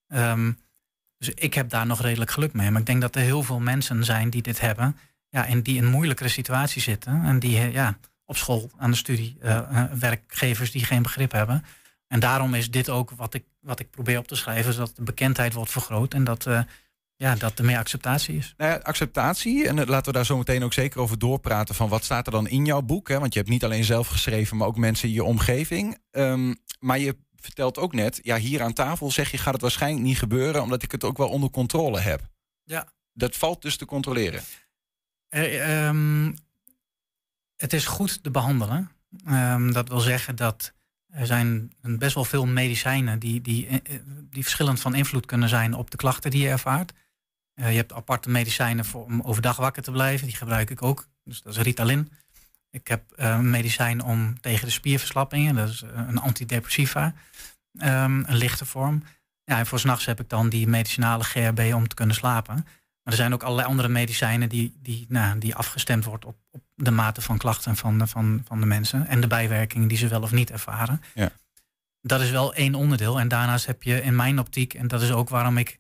[0.09, 0.53] Ehm,
[1.19, 2.71] dus ik heb daar nog redelijk geluk mee.
[2.71, 4.97] Maar ik denk dat er heel veel mensen zijn die dit hebben.
[5.31, 7.25] Ja, en die in een moeilijkere situatie zitten.
[7.25, 11.33] En die eh, ja, op school, aan de studie, eh, eh, werkgevers die geen begrip
[11.33, 11.65] hebben.
[12.07, 14.77] En daarom is dit ook wat ik, wat ik probeer op te schrijven.
[14.77, 16.47] Dat de bekendheid wordt vergroot en dat,
[17.17, 18.55] ja, dat er meer acceptatie is.
[18.57, 19.69] Nou ja, acceptatie.
[19.69, 21.75] En laten we daar zo meteen ook zeker over doorpraten.
[21.75, 23.09] Van wat staat er dan in jouw boek?
[23.09, 23.19] Hè?
[23.19, 25.99] Want je hebt niet alleen zelf geschreven, maar ook mensen in je omgeving.
[26.11, 30.05] Ehm, maar je vertelt ook net, ja, hier aan tafel zeg je gaat het waarschijnlijk
[30.05, 32.29] niet gebeuren, omdat ik het ook wel onder controle heb.
[32.65, 32.89] Ja.
[33.13, 34.43] Dat valt dus te controleren.
[35.29, 36.33] Eh, ehm,
[37.57, 38.91] het is goed te behandelen.
[39.27, 40.73] Ehm, dat wil zeggen dat
[41.09, 45.49] er zijn best wel veel medicijnen die, die, eh, eh, die verschillend van invloed kunnen
[45.49, 46.93] zijn op de klachten die je ervaart.
[47.55, 50.27] Je hebt aparte medicijnen voor, om overdag wakker te blijven.
[50.27, 51.09] Die gebruik ik ook.
[51.25, 52.13] Dus dat is Ritalin.
[52.71, 55.55] Ik heb een medicijn om tegen de spierverslappingen.
[55.55, 57.15] Dat is een antidepressiva.
[57.79, 59.03] Ehm, een lichte vorm.
[59.45, 62.67] Ja, en voor s'nachts heb ik dan die medicinale GHB om te kunnen slapen.
[63.09, 66.63] Maar er zijn ook allerlei andere medicijnen die, die, nou, die afgestemd wordt op, op
[66.75, 69.07] de mate van klachten van, de- van, van de mensen.
[69.07, 71.03] En de bijwerkingen die ze wel of niet ervaren.
[71.15, 71.31] Ja.
[72.03, 73.21] Dat is wel één onderdeel.
[73.21, 75.79] En daarnaast heb je in mijn optiek, en dat is ook waarom ik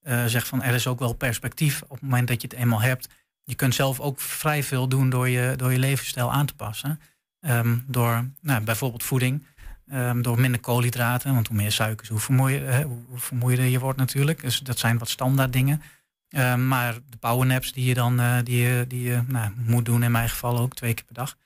[0.00, 2.80] eh, zeg van er is ook wel perspectief op het moment dat je het eenmaal
[2.80, 3.08] hebt.
[3.44, 7.00] Je kunt zelf ook vrij veel doen door je, door je levensstijl aan te passen.
[7.40, 9.46] Ehm, door nou, bijvoorbeeld voeding,
[9.88, 11.34] ehm, door minder koolhydraten.
[11.34, 14.40] Want hoe meer suikers, hoe, hoe hoe vermoeider je wordt natuurlijk.
[14.40, 15.82] Dus dat zijn wat standaard dingen.
[16.28, 20.02] Ehm, maar de powernaps die je dan eh, die je, die je, nou, moet doen,
[20.02, 21.36] in mijn geval ook twee keer per dag.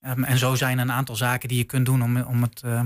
[0.00, 2.62] Ehm, en zo zijn er een aantal zaken die je kunt doen om, om, het,
[2.64, 2.82] eh,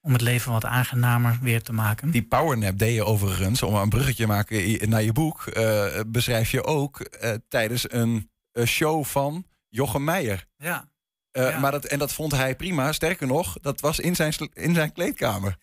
[0.00, 2.10] om het leven wat aangenamer weer te maken.
[2.10, 6.50] Die powernap deed je overigens, om een bruggetje te maken naar je boek, eh, beschrijf
[6.50, 10.46] je ook eh, tijdens een eh, show van Jochem Meijer.
[10.56, 10.88] Ja.
[11.30, 11.58] Eh, Ja.
[11.58, 12.92] maar dat, en dat vond hij prima.
[12.92, 15.56] Sterker nog, dat was in zijn, in zijn kleedkamer.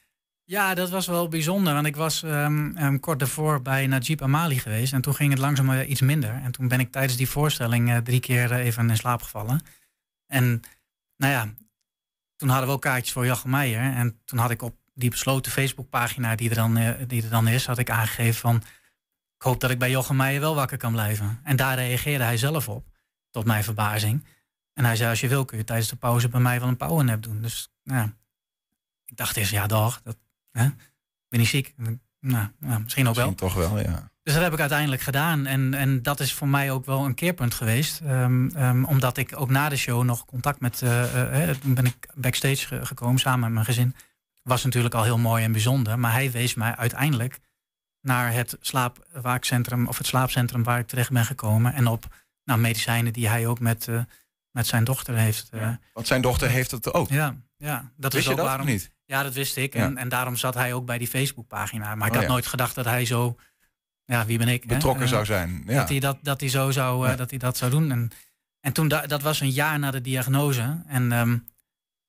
[0.52, 1.74] Ja, dat was wel bijzonder.
[1.74, 4.94] Want ik was ehm, ehm, kort daarvoor bij Najib Amali geweest.
[4.94, 6.34] En toen ging het langzaam eh, iets minder.
[6.34, 9.62] En toen ben ik tijdens die voorstelling eh, drie keer eh, even in slaap gevallen.
[10.28, 10.62] En
[11.18, 11.54] nou ja,
[12.36, 13.94] toen hadden we ook kaartjes voor Jochem Meijer.
[13.94, 16.74] En toen had ik op die besloten Facebookpagina die er dan,
[17.08, 18.56] die er dan is, had ik aangegeven van...
[19.36, 21.40] Ik hoop dat ik bij Jochem Meijer wel wakker kan blijven.
[21.44, 22.88] En daar reageerde hij zelf op,
[23.30, 24.26] tot mijn verbazing.
[24.74, 26.78] En hij zei, als je wil kun je tijdens de pauze bij mij wel een
[26.78, 27.42] powernap doen.
[27.42, 28.10] Dus nou,
[29.06, 30.18] ik dacht eerst, ja dag, dat,
[30.52, 30.66] hè?
[30.66, 30.74] ik
[31.30, 31.74] ben niet ziek.
[32.20, 33.26] Nou, ja, misschien ook wel.
[33.30, 34.10] Misschien toch wel, ja.
[34.24, 35.46] Dus dat heb ik uiteindelijk gedaan.
[35.46, 38.00] En, en dat is voor mij ook wel een keerpunt geweest.
[38.02, 40.78] Ehm, ehm, omdat ik ook na de show nog contact met...
[41.62, 43.96] toen ben ik backstage ge- gekomen samen met mijn gezin.
[44.44, 46.00] Was natuurlijk al heel mooi en bijzonder.
[46.00, 47.40] Maar hij wees mij uiteindelijk
[48.02, 49.88] naar het slaapwaakcentrum...
[49.88, 51.74] of het slaapcentrum waar ik terecht ben gekomen.
[51.74, 53.88] En op nou, medicijnen die hij ook met,
[54.52, 55.50] met zijn dochter heeft.
[55.52, 57.10] eh, Want zijn dochter heeft het ook.
[57.10, 58.66] ja, ja, dat Wist is ook dat waarom.
[58.66, 58.92] niet?
[59.06, 59.74] Ja, dat wist ik.
[59.74, 59.84] Ja.
[59.84, 61.96] En, en daarom zat hij ook bij die Facebookpagina.
[61.96, 62.32] Maar ik Oh, had ja.
[62.34, 63.38] nooit gedacht dat hij zo.
[64.06, 64.68] Ja, wie ben ik?
[64.68, 65.76] Betrokken Eh, zou zijn, ja.
[65.80, 67.92] Dat, hij dat, dat, hij zo zou, eh, dat hij dat zou doen.
[67.92, 68.12] En,
[68.60, 70.84] en toen da- dat was een jaar na de diagnose.
[70.88, 71.38] En ehm,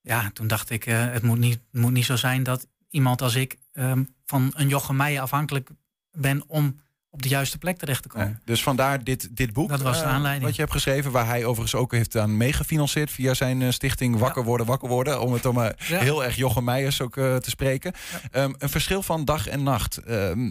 [0.00, 3.34] ja, toen dacht ik, eh, het moet niet, moet niet zo zijn dat iemand als
[3.34, 5.70] ik ehm, van een Jochem Meijer afhankelijk
[6.10, 6.80] ben om
[7.12, 8.40] op de juiste plek terecht te komen.
[8.44, 9.68] Dus vandaar dit, dit boek.
[9.68, 10.44] Dat was de eh, aanleiding.
[10.44, 14.18] wat je hebt geschreven, waar hij overigens ook heeft aan meegefinancierd via zijn eh, stichting
[14.18, 15.20] Wakker worden, Wakker worden.
[15.20, 15.74] Om het om Ja.
[15.78, 17.92] heel erg Jochem Meijers ook eh, te spreken.
[18.30, 19.96] Ehm, een verschil van dag en nacht.
[19.96, 20.50] Ehm,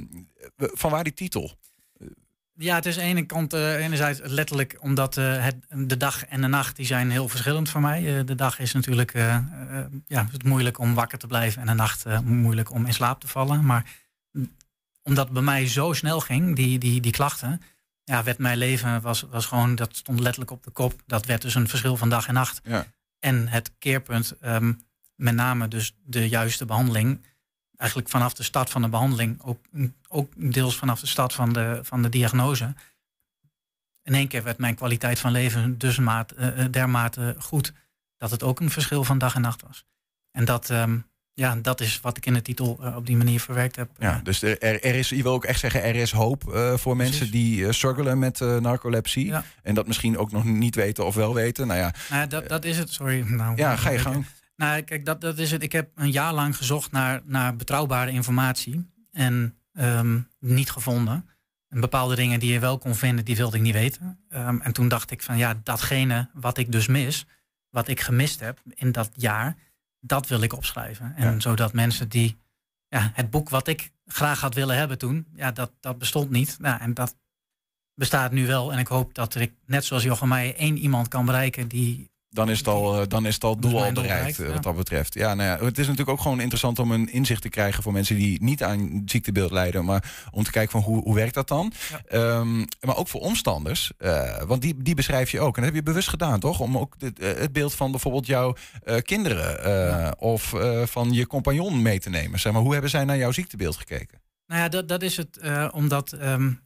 [0.58, 1.60] van waar die titel?
[2.56, 6.48] Ja, het is aan de ene kant enerzijds letterlijk omdat het, de dag en de
[6.48, 8.24] nacht die zijn heel verschillend voor mij.
[8.24, 9.14] De dag is natuurlijk
[10.08, 13.28] ja, het moeilijk om wakker te blijven en de nacht moeilijk om in slaap te
[13.28, 13.66] vallen.
[13.66, 13.86] Maar
[15.04, 17.62] omdat het bij mij zo snel ging, die, die, die klachten,
[18.04, 21.02] ja, werd mijn leven was, was gewoon, dat stond letterlijk op de kop.
[21.06, 22.62] Dat werd dus een verschil van dag en nacht.
[22.64, 22.86] Ja.
[23.20, 24.74] En het keerpunt, ehm,
[25.16, 27.26] met name dus de juiste behandeling.
[27.76, 29.66] Eigenlijk vanaf de start van de behandeling, ook,
[30.08, 32.74] ook deels vanaf de start van de, van de diagnose.
[34.04, 37.74] In één keer werd mijn kwaliteit van leven dus maat, eh, eh, dermate goed
[38.18, 39.86] dat het ook een verschil van dag en nacht was.
[40.32, 41.00] En dat, ehm,
[41.34, 43.90] ja, dat is wat ik in de titel eh, op die manier verwerkt heb.
[44.00, 46.96] Ja, dus er, er is, je wil ook echt zeggen, er is hoop eh, voor
[46.96, 49.34] mensen die uh, struggelen met narcolepsie.
[49.64, 51.68] En dat misschien ook nog niet weten of wel weten.
[51.68, 53.22] Nou ja, nou, dat, dat is het, sorry.
[53.28, 54.26] Nou, ja, ga je gang.
[54.56, 55.64] Nou, kijk, dat, dat is het.
[55.64, 58.90] Ik heb een jaar lang gezocht naar, naar betrouwbare informatie.
[59.12, 61.26] En ehm, niet gevonden.
[61.70, 64.20] En bepaalde dingen die je wel kon vinden, die wilde ik niet weten.
[64.30, 67.26] Um, en toen dacht ik van ja, datgene wat ik dus mis,
[67.70, 69.56] wat ik gemist heb in dat jaar,
[70.02, 71.16] dat wil ik opschrijven.
[71.16, 72.38] En zodat mensen die
[72.88, 76.60] ja, het boek wat ik graag had willen hebben toen, ja, dat, dat bestond niet.
[76.60, 77.16] Nou, en dat
[77.94, 78.72] bestaat nu wel.
[78.72, 82.50] En ik hoop dat ik, net zoals Jochem mij, één iemand kan bereiken die dan
[82.50, 85.14] is het al, eh, dan is het al doel al bereikt, eh, wat dat betreft.
[85.14, 87.92] Ja, nou ja, het is natuurlijk ook gewoon interessant om een inzicht te krijgen voor
[87.92, 91.48] mensen die niet aan ziektebeeld lijden, maar om te kijken van hoe, hoe werkt dat
[91.48, 91.74] dan.
[92.14, 95.56] Um, maar ook voor omstanders, uh, want die, die beschrijf je ook.
[95.56, 96.60] En dat heb je bewust gedaan, toch?
[96.60, 98.56] Om ook dit, het beeld van bijvoorbeeld jouw
[98.86, 100.16] uh, kinderen ja.
[100.18, 100.54] of
[100.84, 102.40] van je compagnon mee te nemen.
[102.40, 104.22] Zeg maar, hoe hebben zij naar jouw ziektebeeld gekeken?
[104.48, 105.40] Nou ja, dat, dat is het,
[105.72, 106.18] omdat.
[106.22, 106.60] Um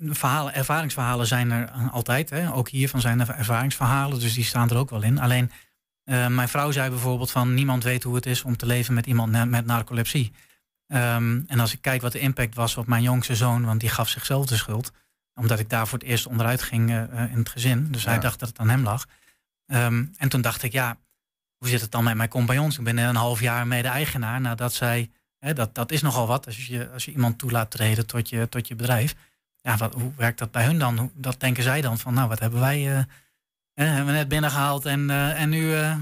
[0.00, 2.30] verhalen, ervaringsverhalen zijn er altijd.
[2.30, 2.52] Hè.
[2.52, 5.18] Ook hiervan zijn er ervaringsverhalen, dus die staan er ook wel in.
[5.18, 5.50] Alleen
[6.04, 9.06] uh, mijn vrouw zei bijvoorbeeld van niemand weet hoe het is om te leven met
[9.06, 10.32] iemand met narcolepsie.
[10.86, 13.88] Um, en als ik kijk wat de impact was op mijn jongste zoon, want die
[13.88, 14.92] gaf zichzelf de schuld.
[15.34, 17.92] Omdat ik daar voor het eerst onderuit ging uh, in het gezin.
[17.92, 18.10] Dus ja.
[18.10, 19.06] hij dacht dat het aan hem lag.
[19.66, 20.96] Um, en toen dacht ik, ja,
[21.58, 22.78] hoe zit het dan met mijn compagnons?
[22.78, 25.10] Ik ben een half jaar mede-eigenaar nadat zij.
[25.38, 28.48] Hè, dat, dat is nogal wat als je, als je iemand toelaat treden tot je,
[28.48, 29.14] tot je bedrijf
[29.62, 30.98] ja, wat, hoe werkt dat bij hun dan?
[30.98, 33.02] Hoe, dat denken zij dan van, nou, wat hebben wij uh,
[33.74, 35.60] hebben we net binnengehaald en, uh, en nu...
[35.60, 35.96] Uh,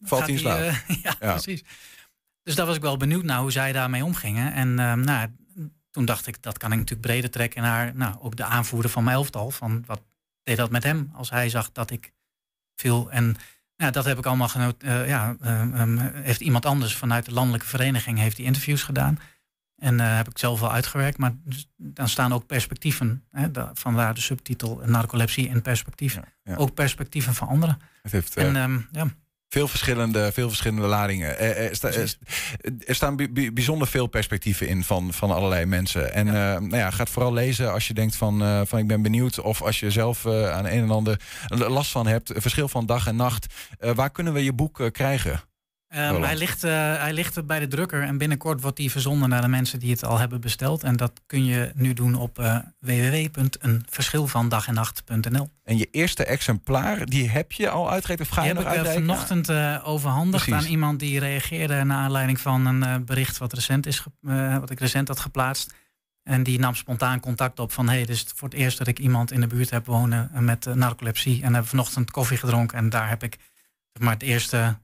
[0.00, 0.58] Valt hij in slaap.
[1.02, 1.64] ja, ja, precies.
[2.42, 4.52] Dus daar was ik wel benieuwd naar hoe zij daarmee omgingen.
[4.52, 5.28] En nou,
[5.90, 9.04] toen dacht ik, dat kan ik natuurlijk breder trekken naar nou, ook de aanvoerder van
[9.04, 9.50] mijn elftal.
[9.50, 10.02] Van wat
[10.42, 12.12] deed dat met hem als hij zag dat ik
[12.74, 13.10] viel.
[13.10, 13.36] En
[13.76, 14.82] nou, dat heb ik allemaal genoot.
[14.82, 19.18] ja, um, heeft iemand anders vanuit de landelijke vereniging heeft die interviews gedaan.
[19.76, 21.18] En uh, heb ik zelf wel uitgewerkt.
[21.18, 21.32] Maar
[21.76, 23.24] dan staan ook perspectieven.
[23.30, 25.50] Hè, vandaar de subtitel Narcolepsie.
[25.62, 26.56] Ja, ja.
[26.56, 27.78] Ook perspectieven van anderen.
[28.02, 29.06] Het heeft, en, um, ja.
[29.48, 31.38] Veel verschillende, veel verschillende ladingen.
[31.38, 31.90] Er, er, sta,
[32.86, 33.16] staan
[33.54, 36.12] bijzonder veel perspectieven in van, van allerlei mensen.
[36.12, 36.54] En ja.
[36.54, 39.02] Uh, nou ja, ga het vooral lezen als je denkt van, uh, van ik ben
[39.02, 39.40] benieuwd.
[39.40, 42.32] Of als je zelf uh, aan een en ander last van hebt.
[42.34, 43.54] Verschil van dag en nacht.
[43.78, 45.40] waar kunnen we je boek krijgen?
[45.94, 49.40] Um, hij, ligt, uh, hij ligt bij de drukker en binnenkort wordt die verzonden naar
[49.40, 50.82] de mensen die het al hebben besteld.
[50.82, 55.48] En dat kun je nu doen op uh, www.eenverschilvandagennacht.nl.
[55.64, 58.84] En je eerste exemplaar, die heb je al uitgegeven of ga je die nog heb
[58.84, 60.64] ik vanochtend uh, overhandigd Precies.
[60.64, 64.04] aan iemand die reageerde naar aanleiding van een bericht wat, recent is,
[64.60, 65.74] wat ik recent had geplaatst.
[66.22, 67.88] En die nam spontaan contact op van...
[67.88, 70.30] hé, hey, dit is voor het eerst dat ik iemand in de buurt heb wonen
[70.38, 71.42] met narcolepsie.
[71.42, 73.38] En hebben vanochtend koffie gedronken en daar heb ik
[73.98, 74.76] maar, het eerste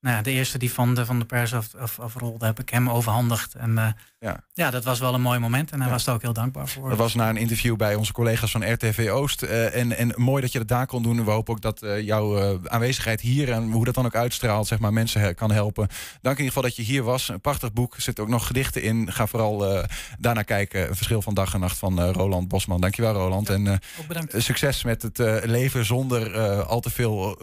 [0.00, 2.68] nou ja, de eerste die van de, van de pers af, af, afrolde, heb ik
[2.68, 3.54] hem overhandigd.
[3.54, 3.86] En uh,
[4.18, 4.44] ja.
[4.52, 5.92] ja, dat was wel een mooi moment en hij ja.
[5.92, 6.88] was er ook heel dankbaar voor.
[6.88, 9.42] Dat was na een interview bij onze collega's van RTV Oost.
[9.42, 11.24] Uh, en, en mooi dat je dat daar kon doen.
[11.24, 14.78] We hopen ook dat uh, jouw aanwezigheid hier en hoe dat dan ook uitstraalt, zeg
[14.78, 15.88] maar, mensen kan helpen.
[16.20, 17.28] Dank in ieder geval dat je hier was.
[17.28, 17.94] Een prachtig boek.
[17.94, 19.12] Er zitten ook nog gedichten in.
[19.12, 19.84] Ga vooral
[20.18, 20.88] daarnaar kijken.
[20.88, 22.80] Een verschil van dag en nacht van Roland Bosman.
[22.80, 23.48] Dankjewel, Roland.
[23.48, 24.34] Ja, en bedankt.
[24.36, 27.38] succes met het leven zonder al te veel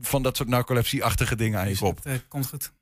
[0.00, 2.72] van dat soort narcolepsie-achtige dingen aan je Het, komt goed.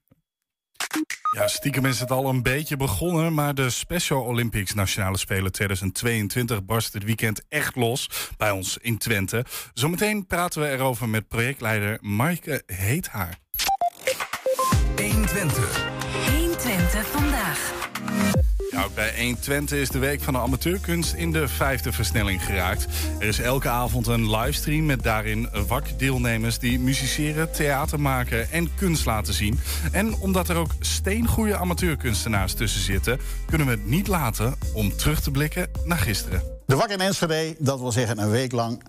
[1.37, 6.65] Ja, stiekem is het al een beetje begonnen, maar de Special Olympics Nationale Spelen 2022
[6.65, 9.45] barst dit weekend echt los bij ons in Twente.
[9.73, 13.39] Zometeen praten we erover met projectleider Maaike Heethaar.
[14.97, 15.85] 120.
[16.31, 17.93] 120 vandaag.
[18.79, 22.87] Ook bij 120 is de week van de amateurkunst in de vijfde versnelling geraakt.
[23.19, 29.05] Er is elke avond een livestream met daarin vakdeelnemers die musiceren, theater maken en kunst
[29.05, 29.61] laten zien.
[29.93, 35.21] En omdat er ook steengoede amateurkunstenaars tussen zitten, kunnen we het niet laten om terug
[35.21, 36.43] te blikken naar gisteren.
[36.67, 38.83] De Wak in Enschede, dat wil zeggen een week lang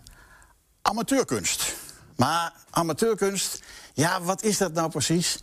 [0.81, 1.75] amateurkunst.
[2.15, 3.63] Maar amateurkunst,
[3.93, 5.39] ja, wat is dat nou precies?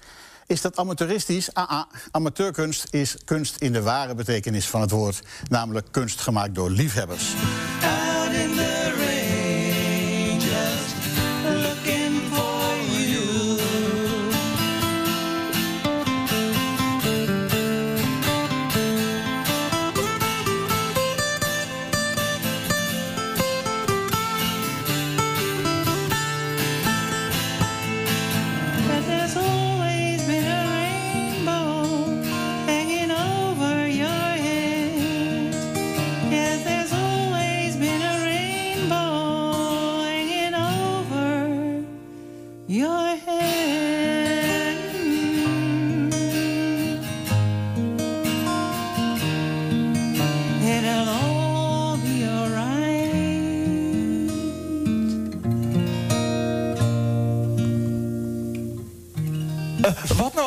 [0.46, 1.54] Is dat amateuristisch?
[1.54, 5.22] Ah, ah, amateurkunst is kunst in de ware betekenis van het woord.
[5.48, 7.34] Namelijk kunst gemaakt door liefhebbers.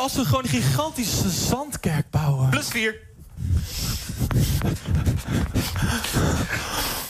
[0.06, 2.50] Als we gewoon een gigantische zandkerk bouwen?
[2.50, 3.00] Plus 4.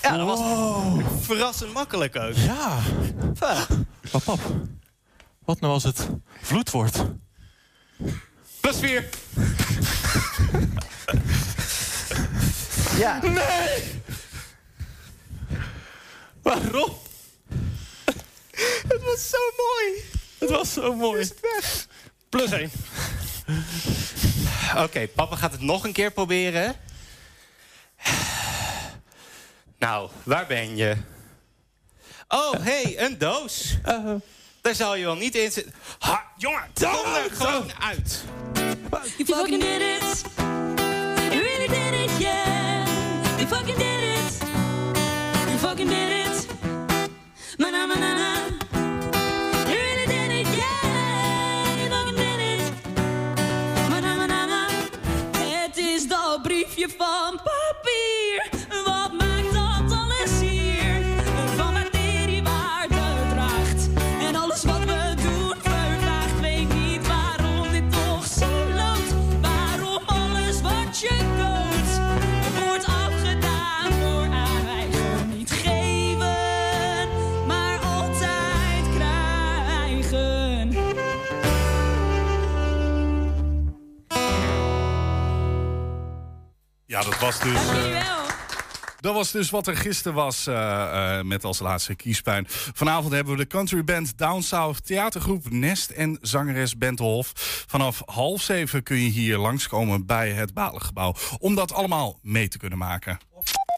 [0.03, 0.41] Ja, dat was
[1.21, 2.35] verrassend makkelijk ook.
[2.35, 2.79] Ja.
[4.13, 4.41] Maar pap,
[5.45, 6.09] wat nou als het
[6.43, 7.05] vloed wordt?
[8.61, 9.09] Plus 4.
[12.99, 13.21] Ja.
[13.23, 14.03] Nee!
[16.43, 16.93] Waarom?
[18.89, 20.05] Het was zo mooi.
[20.39, 21.21] Het was zo mooi.
[21.21, 21.87] Is het weg?
[22.29, 22.71] Plus 1.
[24.85, 26.77] Oké, papa gaat het nog een keer proberen.
[29.79, 30.97] Nou, waar ben je?
[32.29, 33.77] Oh, hey, een doos.
[34.61, 35.75] Daar zou je wel niet in zitten.
[35.99, 38.25] Ha, jongen, kom er gewoon uit.
[39.17, 40.36] You fucking did it.
[86.97, 87.61] Ja, dat was dus.
[89.01, 92.45] dat was dus wat er gisteren was eh, eh, met als laatste kiespijn.
[92.49, 97.33] Vanavond hebben we de country band Down South, theatergroep Nest en zangeres Bentelhof.
[97.67, 101.15] Vanaf half zeven kun je hier langskomen bij het Balengebouw.
[101.39, 103.19] Om dat allemaal mee te kunnen maken.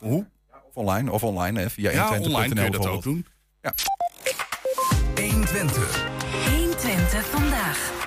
[0.01, 0.27] Hoe?
[0.51, 3.27] Of online, of online hè, via Ja, 120.nl online kun je dat ook doen.
[3.62, 3.75] Ja.
[5.14, 6.07] 120.
[6.51, 7.97] 120 vandaag.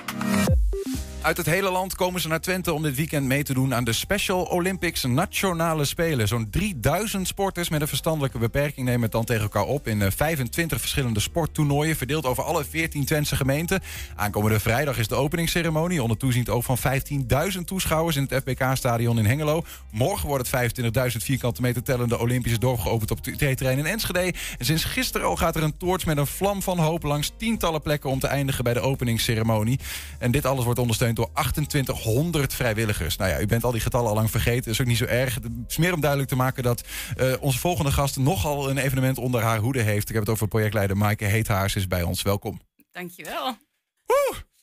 [1.22, 3.84] Uit het hele land komen ze naar Twente om dit weekend mee te doen aan
[3.84, 6.28] de Special Olympics Nationale Spelen.
[6.28, 10.10] Zo'n 3000 sporters met een verstandelijke beperking nemen het dan tegen elkaar op in eh,
[10.10, 13.80] 25 verschillende sporttoernooien, verdeeld over alle 14 Twentse gemeenten.
[14.16, 19.26] Aankomende vrijdag is de openingsceremonie onder toeziend oog van 15.000 toeschouwers in het FBK-stadion in
[19.26, 19.64] Hengelo.
[19.90, 24.34] Morgen wordt het 25.000 vierkante meter tellende Olympische dorp geopend op het T-terrein in Enschede.
[24.58, 27.82] En sinds gisteren al gaat er een toorts met een vlam van hoop langs tientallen
[27.82, 29.78] plekken om te eindigen bij de openingsceremonie.
[30.18, 33.16] En dit alles wordt ondersteund door 2800 vrijwilligers.
[33.16, 34.62] Nou ja, u bent al die getallen al lang vergeten.
[34.62, 35.34] Dat is ook niet zo erg.
[35.34, 36.82] Het is meer om duidelijk te maken dat
[37.16, 40.08] eh, onze volgende gast nogal een evenement onder haar hoede heeft.
[40.08, 42.22] Ik heb het over projectleider Maaike Heethaars is bij ons.
[42.22, 42.60] Welkom.
[42.92, 43.56] Dankjewel.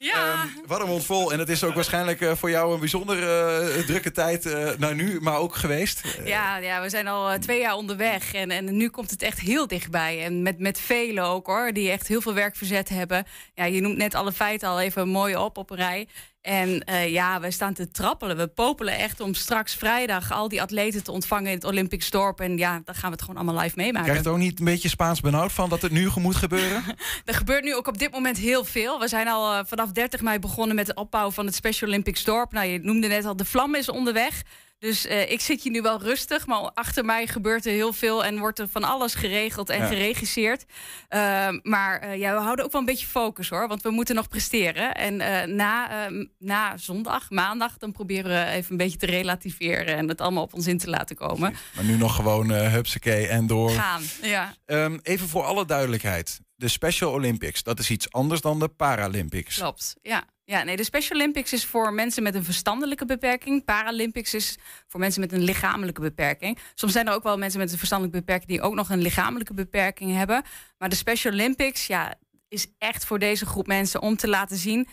[0.01, 0.33] Ja.
[0.33, 1.31] Ehm, Wat een mond vol.
[1.31, 4.45] En het is ook waarschijnlijk eh, voor jou een bijzonder eh, drukke tijd.
[4.45, 6.01] eh nou, nu, maar ook geweest.
[6.25, 9.67] Ja, ja, we zijn al twee jaar onderweg en, en nu komt het echt heel
[9.67, 10.23] dichtbij.
[10.23, 13.25] En met, met velen ook hoor, die echt heel veel werk verzet hebben.
[13.53, 16.07] Ja, je noemt net alle feiten al even mooi op op een rij.
[16.41, 18.37] En eh, ja, wij staan te trappelen.
[18.37, 22.39] We popelen echt om straks vrijdag al die atleten te ontvangen in het Olympisch dorp.
[22.39, 24.03] En ja, dan gaan we het gewoon allemaal live meemaken.
[24.03, 26.83] Krijg je het ook niet een beetje Spaans benauwd van dat het nu moet gebeuren?
[27.25, 28.99] Er gebeurt nu ook op dit moment heel veel.
[28.99, 32.23] We zijn al eh, vanaf 30 mei begonnen met het opbouwen van het Special Olympics
[32.23, 32.51] dorp.
[32.51, 34.43] Nou, je noemde net al, de vlam is onderweg.
[34.79, 38.25] Dus eh, ik zit hier nu wel rustig, maar achter mij gebeurt er heel veel
[38.25, 39.87] en wordt er van alles geregeld en Ja.
[39.87, 40.65] geregisseerd.
[41.07, 44.15] Ehm, maar eh, ja, we houden ook wel een beetje focus hoor, want we moeten
[44.15, 44.93] nog presteren.
[44.93, 49.97] En eh, na, eh, na zondag, maandag, dan proberen we even een beetje te relativeren
[49.97, 51.55] en het allemaal op ons in te laten komen.
[51.75, 53.69] Maar nu nog gewoon eh hupsakee en door.
[53.71, 54.53] Gaan, ja.
[54.65, 56.39] Ehm, even voor alle duidelijkheid.
[56.59, 59.57] De Special Olympics, dat is iets anders dan de Paralympics.
[59.57, 60.23] Klopt, ja.
[60.45, 63.65] Ja, nee, de Special Olympics is voor mensen met een verstandelijke beperking.
[63.65, 64.57] Paralympics is
[64.87, 66.57] voor mensen met een lichamelijke beperking.
[66.73, 69.53] Soms zijn er ook wel mensen met een verstandelijke beperking die ook nog een lichamelijke
[69.53, 70.43] beperking hebben.
[70.77, 72.15] Maar de Special Olympics, ja,
[72.47, 74.87] is echt voor deze groep mensen om te laten zien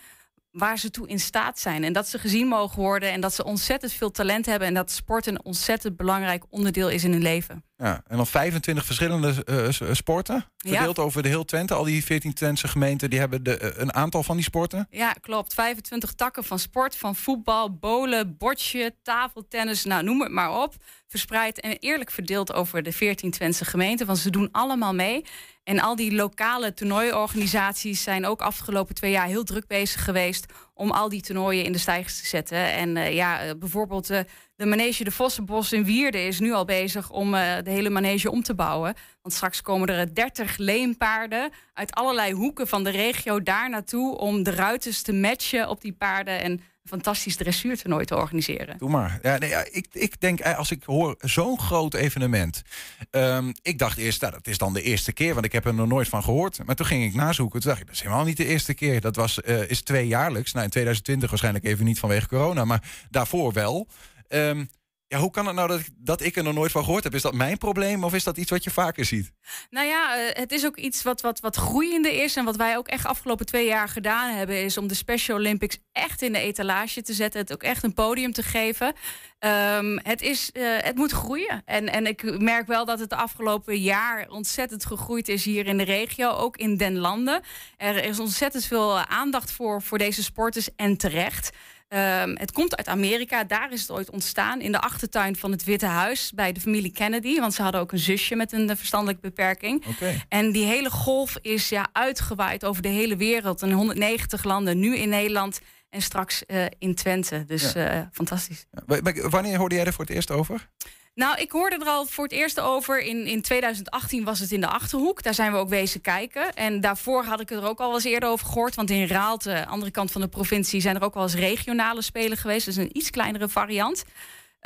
[0.58, 1.84] waar ze toe in staat zijn.
[1.84, 4.90] En dat ze gezien mogen worden en dat ze ontzettend veel talent hebben en dat
[4.90, 7.64] sport een ontzettend belangrijk onderdeel is in hun leven.
[7.76, 10.44] Ja, en dan 25 verschillende eh, s- sporten.
[10.56, 11.74] Verdeeld over de heel Twente.
[11.74, 14.86] Al die 14 Twentse gemeenten die hebben de, eh, een aantal van die sporten.
[14.90, 15.54] Ja, klopt.
[15.54, 20.74] 25 takken van sport, van voetbal, bowlen, bordje, tafeltennis, nou noem het maar op.
[21.06, 25.24] Verspreid en eerlijk verdeeld over de 14 Twentse gemeenten, want ze doen allemaal mee.
[25.66, 30.90] En al die lokale toernooiorganisaties zijn ook afgelopen twee jaar heel druk bezig geweest om
[30.90, 32.72] al die toernooien in de stijgers te zetten.
[32.72, 34.20] En eh, ja, eh, bijvoorbeeld eh,
[34.56, 38.42] de manege de Vossenbos in Wierden is nu al bezig om de hele manege om
[38.42, 38.94] te bouwen.
[39.22, 44.42] Want straks komen er 30 leenpaarden uit allerlei hoeken van de regio daar naartoe om
[44.42, 48.78] de ruiters te matchen op die paarden en fantastisch dressuurtoernooi te organiseren.
[48.78, 49.18] Doe maar.
[49.22, 52.62] Ja, nee, ik, ik denk, eh, als ik hoor zo'n groot evenement.
[53.10, 55.74] ehm, ik dacht eerst, nou, dat is dan de eerste keer, want ik heb er
[55.74, 56.64] nog nooit van gehoord.
[56.64, 57.60] Maar toen ging ik nazoeken.
[57.60, 59.00] Toen dacht ik, dat is helemaal niet de eerste keer.
[59.00, 60.52] Dat was, eh, is tweejaarlijks.
[60.52, 63.88] Nou, in 2020 waarschijnlijk even niet vanwege corona, maar daarvoor wel.
[64.28, 64.64] Ehm,
[65.08, 67.14] ja, hoe kan het nou dat ik, dat ik er nog nooit van gehoord heb?
[67.14, 69.32] Is dat mijn probleem of is dat iets wat je vaker ziet?
[69.70, 72.36] Nou ja, eh, het is ook iets wat, wat, wat groeiende is.
[72.36, 75.78] En wat wij ook echt afgelopen twee jaar gedaan hebben, is om de Special Olympics
[75.92, 77.40] echt in de etalage te zetten.
[77.40, 78.94] Het ook echt een podium te geven.
[79.38, 81.62] Ehm, het, is, eh, het moet groeien.
[81.64, 85.76] En, en ik merk wel dat het de afgelopen jaar ontzettend gegroeid is hier in
[85.76, 87.42] de regio, ook in den landen.
[87.76, 91.50] Er is ontzettend veel aandacht voor, voor deze sporters en terecht.
[91.88, 94.60] Ehm, het komt uit Amerika, daar is het ooit ontstaan.
[94.60, 97.40] In de achtertuin van het Witte Huis bij de familie Kennedy.
[97.40, 99.84] Want ze hadden ook een zusje met een eh, verstandelijke beperking.
[100.28, 103.62] En die hele golf is ja, uitgewaaid over de hele wereld.
[103.62, 105.60] In 190 landen, nu in Nederland
[105.96, 107.44] en straks eh, in Twente.
[107.46, 107.88] Dus Ja.
[107.90, 108.66] eh, fantastisch.
[108.86, 110.68] W- Wanneer hoorde jij er voor het eerst over?
[111.14, 113.00] Nou, ik hoorde er al voor het eerst over.
[113.02, 115.22] In, in 2018 was het in de Achterhoek.
[115.22, 116.54] Daar zijn we ook wezen kijken.
[116.54, 118.74] En daarvoor had ik er ook al eens eerder over gehoord.
[118.74, 120.80] Want in Raalte, andere kant van de provincie...
[120.80, 122.64] zijn er ook wel eens regionale spelen geweest.
[122.66, 124.04] Dus een iets kleinere variant.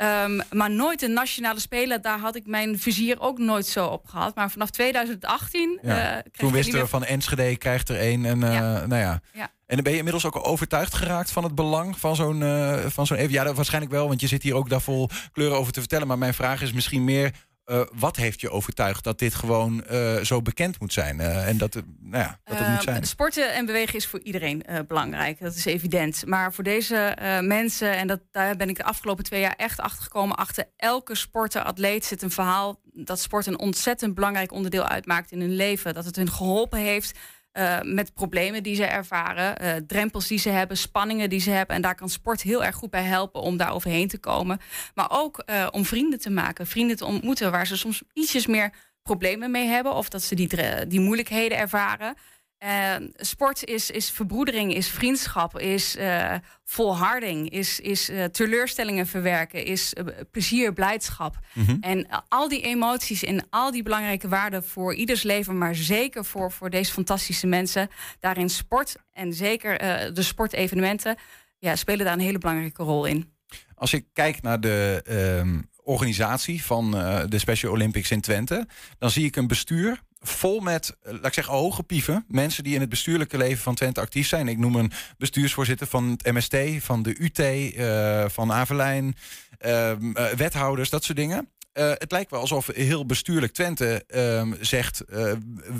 [0.01, 2.01] Ehm, maar nooit een nationale spelen.
[2.01, 4.35] Daar had ik mijn vizier ook nooit zo op gehad.
[4.35, 5.79] Maar vanaf 2018...
[5.81, 6.17] Ja.
[6.17, 8.25] eh, Toen wisten we van Enschede krijgt er één.
[8.25, 9.21] En, eh, nou ja.
[9.33, 9.49] Ja.
[9.65, 13.07] En dan ben je inmiddels ook overtuigd geraakt van het belang van zo'n eh, van
[13.07, 13.31] zo'n even.
[13.31, 16.07] Ja, dat waarschijnlijk wel, want je zit hier ook daar vol kleuren over te vertellen.
[16.07, 17.31] Maar mijn vraag is misschien meer.
[17.71, 21.19] Eh, wat heeft je overtuigd dat dit gewoon eh, zo bekend moet zijn?
[21.19, 23.05] eh, en dat, nou ja, dat het moet zijn.
[23.05, 25.39] Sporten en bewegen is voor iedereen belangrijk.
[25.39, 26.25] Dat is evident.
[26.25, 30.03] Maar voor deze mensen, en dat, daar ben ik de afgelopen twee jaar echt achter
[30.03, 30.35] gekomen.
[30.35, 35.39] Achter elke sporter, atleet zit een verhaal dat sport een ontzettend belangrijk onderdeel uitmaakt in
[35.39, 35.93] hun leven.
[35.93, 37.19] Dat het hun geholpen heeft.
[37.51, 41.75] Eh, met problemen die ze ervaren, eh, drempels die ze hebben, spanningen die ze hebben.
[41.75, 44.59] En daar kan sport heel erg goed bij helpen om daar overheen te komen.
[44.93, 48.73] Maar ook eh, om vrienden te maken, vrienden te ontmoeten waar ze soms ietsjes meer
[49.03, 50.49] problemen mee hebben of dat ze die,
[50.87, 52.15] die moeilijkheden ervaren.
[52.61, 59.65] En sport is, is verbroedering, is vriendschap, is eh, volharding, is, is eh, teleurstellingen verwerken,
[59.65, 61.39] is eh, plezier, blijdschap.
[61.53, 61.77] Mhm.
[61.79, 66.25] En eh, al die emoties en al die belangrijke waarden voor ieders leven, maar zeker
[66.25, 67.89] voor, voor deze fantastische mensen,
[68.19, 71.15] daarin sport en zeker eh, de sportevenementen,
[71.59, 73.33] ja, spelen daar een hele belangrijke rol in.
[73.75, 79.09] Als ik kijk naar de ehm, organisatie van eh, de Special Olympics in Twente, dan
[79.09, 82.25] zie ik een bestuur vol met, eh, laat ik zeggen, hoge pieven.
[82.27, 84.47] Mensen die in het bestuurlijke leven van Twente actief zijn.
[84.47, 89.15] Ik noem een bestuursvoorzitter van het MST, van de UT, eh, van Avelijn,
[89.57, 91.49] ehm, eh, wethouders, dat soort dingen.
[91.73, 95.03] Het lijkt wel alsof heel bestuurlijk Twente ehm, zegt: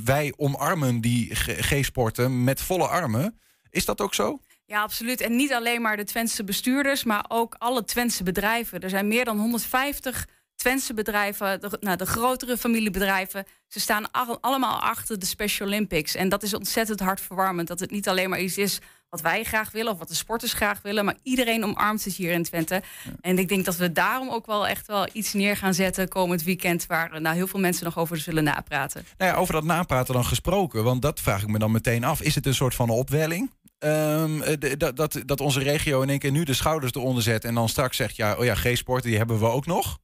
[0.03, 3.39] wij omarmen die G-sporten met volle armen.
[3.69, 4.39] Is dat ook zo?
[4.65, 5.21] Ja, absoluut.
[5.21, 8.79] En niet alleen maar de Twentse bestuurders, maar ook alle Twentse bedrijven.
[8.79, 10.27] Er zijn meer dan 150
[10.61, 13.45] Twentse bedrijven, de, nou, de grotere familiebedrijven.
[13.67, 16.15] Ze staan al- allemaal achter de Special Olympics.
[16.15, 17.67] En dat is ontzettend hartverwarmend.
[17.67, 20.53] Dat het niet alleen maar iets is wat wij graag willen of wat de sporters
[20.53, 22.81] graag willen, maar iedereen omarmt het hier in Twente.
[23.21, 26.43] En ik denk dat we daarom ook wel echt wel iets neer gaan zetten komend
[26.43, 29.05] weekend, waar eh, nou, heel veel mensen nog over zullen napraten.
[29.17, 32.21] Nou ja, over dat napraten dan gesproken, want dat vraag ik me dan meteen af.
[32.21, 33.51] Is het een soort van opwelling?
[33.79, 37.45] Ehm, eh, dat, dat, dat onze regio in één keer nu de schouders eronder zet
[37.45, 39.99] en dan straks zegt, ja, oh ja, G-sporten, die hebben we ook nog.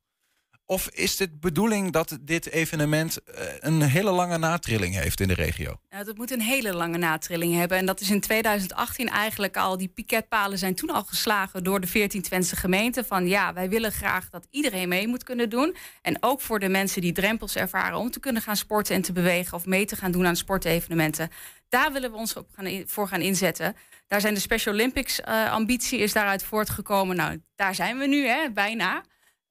[0.69, 5.33] Of is het bedoeling dat dit evenement eh, een hele lange natrilling heeft in de
[5.33, 5.79] regio?
[5.89, 7.77] Nou, dat moet een hele lange natrilling hebben.
[7.77, 9.77] En dat is in 2018 eigenlijk al.
[9.77, 13.05] Die piketpalen zijn toen al geslagen door de 14 Twentse gemeenten.
[13.05, 15.75] Van ja, wij willen graag dat iedereen mee moet kunnen doen.
[16.01, 19.13] En ook voor de mensen die drempels ervaren om te kunnen gaan sporten en te
[19.13, 19.57] bewegen.
[19.57, 21.29] Of mee te gaan doen aan sportevenementen.
[21.69, 23.75] Daar willen we ons op gaan voor gaan inzetten.
[24.07, 27.15] Daar zijn de Special Olympics eh, ambitie is daaruit voortgekomen.
[27.15, 29.03] Nou, daar zijn we nu, hè, bijna.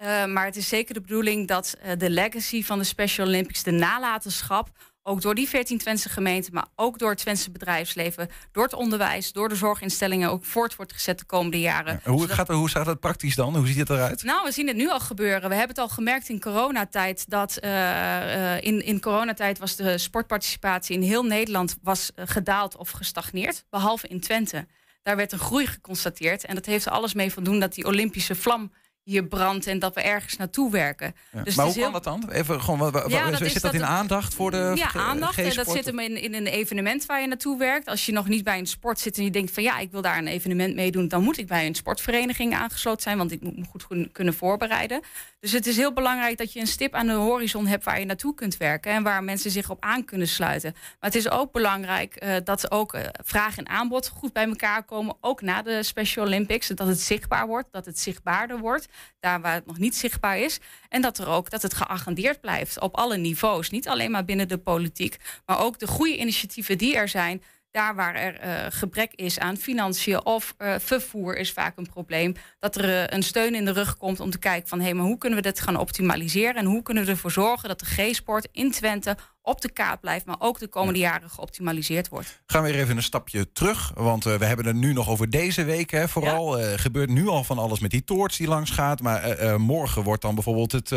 [0.03, 3.62] Uh, maar het is zeker de bedoeling dat uh, de legacy van de Special Olympics,
[3.62, 4.68] de nalatenschap,
[5.03, 9.32] ook door die 14 Twentse gemeenten, maar ook door het Twentse bedrijfsleven, door het onderwijs,
[9.32, 12.01] door de zorginstellingen ook voort wordt gezet de komende jaren.
[12.05, 13.57] Hoe, Zodat- gaat, hoe staat dat praktisch dan?
[13.57, 14.22] Hoe ziet het eruit?
[14.22, 15.49] nou, we zien het nu al gebeuren.
[15.49, 19.99] We hebben het al gemerkt in coronatijd dat eh, eh, in, in coronatijd was de
[19.99, 24.66] sportparticipatie in heel Nederland was eh, gedaald of gestagneerd, behalve in Twente.
[25.03, 27.84] Daar werd een groei geconstateerd en dat heeft er alles mee van doen dat die
[27.86, 28.72] Olympische vlam
[29.07, 31.15] hier brandt en dat we ergens naartoe werken.
[31.33, 31.43] Ja.
[31.43, 32.31] Dus maar hoe kan dat dan?
[32.31, 34.93] Even, gewoon, wa- wa- Ja, dat zit dat, dat in het- aandacht voor de Ja,
[34.93, 35.39] aandacht.
[35.39, 37.87] En dat zit hem in, in een evenement waar je naartoe werkt.
[37.89, 40.03] Als je nog niet bij een sport zit en je denkt van ja, ik wil
[40.03, 43.57] daar een evenement meedoen, dan moet ik bij een sportvereniging aangesloten zijn, want ik moet
[43.57, 45.01] me goed kun- kunnen voorbereiden.
[45.41, 48.07] Dus het is heel belangrijk dat je een stip aan de horizon hebt waar je
[48.07, 50.73] naartoe kunt werken en waar mensen zich op aan kunnen sluiten.
[50.73, 54.83] Maar het is ook belangrijk eh, dat ook eh, vraag en aanbod goed bij elkaar
[54.85, 58.87] komen, ook na de Special Olympics, dat het zichtbaar wordt, dat het zichtbaarder wordt,
[59.20, 60.59] daar waar het nog niet zichtbaar is.
[60.88, 63.70] En dat er ook dat het geagendeerd blijft op alle niveaus.
[63.70, 65.16] Niet alleen maar binnen de politiek,
[65.47, 67.42] maar ook de goede initiatieven die er zijn.
[67.76, 72.34] Daar waar er eh, gebrek is aan financiën of eh, vervoer is vaak een probleem.
[72.59, 75.07] Dat er eh, een steun in de rug komt om te kijken van hé, maar
[75.07, 76.55] hoe kunnen we dit gaan optimaliseren?
[76.55, 79.16] En hoe kunnen we ervoor zorgen dat de G-sport in Twente
[79.47, 82.40] op de kaart blijft, maar ook de komende jaren geoptimaliseerd wordt.
[82.47, 83.92] Gaan we weer even een stapje terug.
[83.94, 85.90] Want eh, we hebben het nu nog over deze week.
[85.90, 89.01] Hè, vooral Eh, gebeurt nu al van alles met die toorts die langs gaat.
[89.01, 90.90] Maar eh, morgen wordt dan bijvoorbeeld het,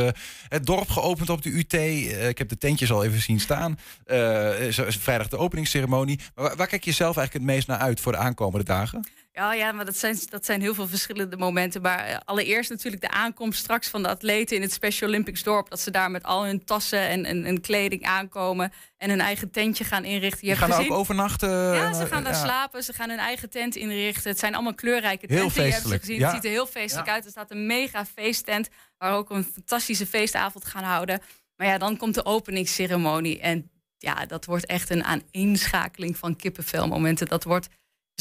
[0.47, 1.73] het dorp geopend op de UT.
[2.29, 3.77] Ik heb de tentjes al even zien staan.
[4.99, 6.19] Vrijdag de openingsceremonie.
[6.35, 9.07] Maar waar, waar kijk je zelf eigenlijk het meest naar uit voor de aankomende dagen?
[9.39, 11.81] Ja, ja, maar dat zijn, dat zijn heel veel verschillende momenten.
[11.81, 15.69] Maar eh, allereerst natuurlijk de aankomst straks van de atleten in het Special Olympics dorp.
[15.69, 19.51] Dat ze daar met al hun tassen en, en, en kleding aankomen en hun eigen
[19.51, 20.47] tentje gaan inrichten.
[20.47, 21.49] Je Die hebt gaan daar ook overnachten.
[21.49, 22.39] Ja, eh, ze gaan daar ja.
[22.43, 24.29] slapen, ze gaan hun eigen tent inrichten.
[24.29, 25.63] Het zijn allemaal kleurrijke Heel tenten.
[25.63, 26.19] Je hebt ze feestelijk, gezien.
[26.19, 26.25] ja.
[26.25, 27.13] Het ziet er heel feestelijk Ja.
[27.13, 27.25] uit.
[27.25, 31.21] Er staat een mega feesttent waar we ook een fantastische feestavond gaan houden.
[31.55, 33.39] Maar ja, dan komt de openingsceremonie.
[33.39, 37.27] En ja, dat wordt echt een aaneenschakeling van kippenvelmomenten.
[37.27, 37.67] Dat wordt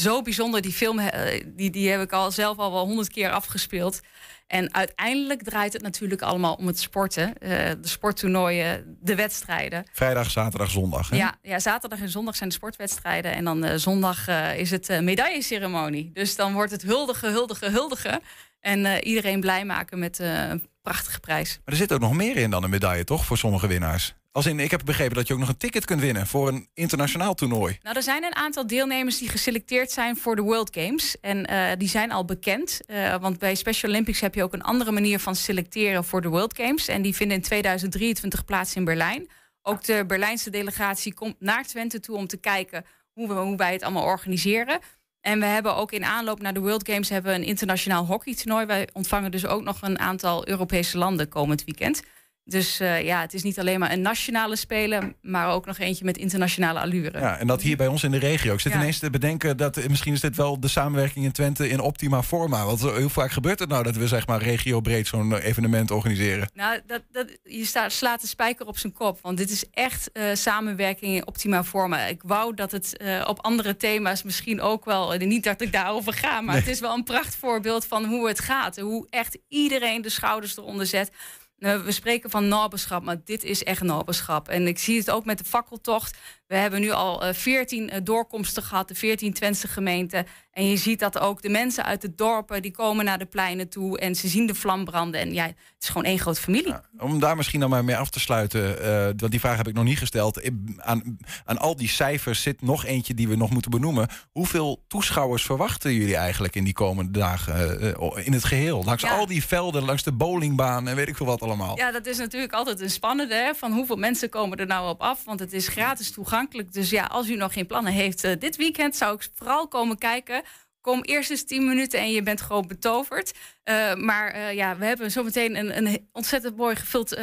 [0.01, 0.61] zo bijzonder.
[0.61, 3.99] Die film eh, die, die heb ik al zelf al wel honderd keer afgespeeld.
[4.47, 7.37] En uiteindelijk draait het natuurlijk allemaal om het sporten.
[7.37, 7.49] Eh,
[7.81, 9.85] de sporttoernooien, de wedstrijden.
[9.93, 11.09] Vrijdag, zaterdag, zondag.
[11.09, 11.15] Hè?
[11.15, 13.33] Ja, ja, zaterdag en zondag zijn de sportwedstrijden.
[13.33, 14.27] En dan eh, zondag
[14.57, 16.11] is het medailleceremonie.
[16.13, 18.21] Dus dan wordt het huldigen, huldigen, huldigen.
[18.59, 21.59] En iedereen blij maken met een prachtige prijs.
[21.65, 23.25] Maar er zit ook nog meer in dan een medaille, toch?
[23.25, 24.15] Voor sommige winnaars.
[24.45, 27.77] Ik heb begrepen dat je ook nog een ticket kunt winnen voor een internationaal toernooi.
[27.81, 31.19] Nou, er zijn een aantal deelnemers die geselecteerd zijn voor de World Games.
[31.19, 32.79] En eh, die zijn al bekend.
[32.85, 36.27] Eh, want bij Special Olympics heb je ook een andere manier van selecteren voor de
[36.27, 36.87] World Games.
[36.87, 39.29] En die vinden in 2023 plaats in Berlijn.
[39.61, 43.73] Ook de Berlijnse delegatie komt naar Twente toe om te kijken hoe, we, hoe wij
[43.73, 44.79] het allemaal organiseren.
[45.21, 48.65] En we hebben ook in aanloop naar de World Games hebben een internationaal hockeytoernooi.
[48.65, 52.01] Wij ontvangen dus ook nog een aantal Europese landen komend weekend.
[52.49, 56.05] Dus eh, ja, het is niet alleen maar een nationale spelen, maar ook nog eentje
[56.05, 57.19] met internationale allure.
[57.19, 58.53] Ja, en dat hier bij ons in de regio.
[58.53, 58.79] Ik zit Ja.
[58.79, 62.23] ineens te bedenken dat eh, misschien is dit wel de samenwerking in Twente in optima
[62.23, 62.65] forma.
[62.65, 66.49] Want hoe vaak gebeurt het nou dat we zeg maar regiobreed zo'n eh, evenement organiseren?
[66.53, 69.19] Nou, dat, dat, je sta, slaat de spijker op zijn kop.
[69.21, 72.05] Want dit is echt samenwerking in optima forma.
[72.05, 72.97] Ik wou dat het
[73.27, 75.17] op andere thema's misschien ook wel...
[75.17, 76.63] niet dat ik daarover ga, maar Nee.
[76.63, 78.77] het is wel een prachtvoorbeeld van hoe het gaat.
[78.79, 81.11] Hoe echt iedereen de schouders eronder zet.
[81.59, 84.47] Nou, we spreken van naberschap, maar dit is echt naberschap.
[84.47, 86.17] En ik zie het ook met de fakkeltocht.
[86.49, 90.25] We hebben nu al eh, 14 doorkomsten gehad, de 14 Twentse gemeenten.
[90.51, 92.61] En je ziet dat ook de mensen uit de dorpen...
[92.61, 95.19] die komen naar de pleinen toe en ze zien de vlam branden.
[95.21, 96.73] En ja, het is gewoon één grote familie.
[96.97, 99.73] Om daar misschien dan maar mee af te sluiten, eh, want die vraag heb ik
[99.73, 100.49] nog niet gesteld.
[100.77, 104.07] Aan, aan al die cijfers zit nog eentje die we nog moeten benoemen.
[104.31, 108.83] Hoeveel toeschouwers verwachten jullie eigenlijk in die komende dagen eh, eh, in het geheel?
[108.83, 109.17] Langs Ja.
[109.17, 111.77] al die velden, langs de bowlingbaan en weet ik veel wat allemaal.
[111.77, 113.35] Ja, dat is natuurlijk altijd een spannende.
[113.35, 113.55] Hè?
[113.55, 115.23] Van hoeveel mensen komen er nou op af?
[115.25, 116.73] Want het is gratis toegankelijk.
[116.73, 119.97] Dus ja, als u nog geen plannen heeft eh, dit weekend, zou ik vooral komen
[119.97, 120.41] kijken.
[120.81, 123.33] Kom eerst eens 10 minuten en je bent gewoon betoverd.
[123.63, 127.19] Eh, maar eh, ja, we hebben zometeen een, een ontzettend mooi gevuld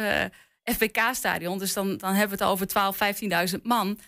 [0.63, 1.59] FBK-stadion.
[1.59, 2.97] Dus dan, dan hebben we het over 12,
[3.55, 3.99] 15.000 man.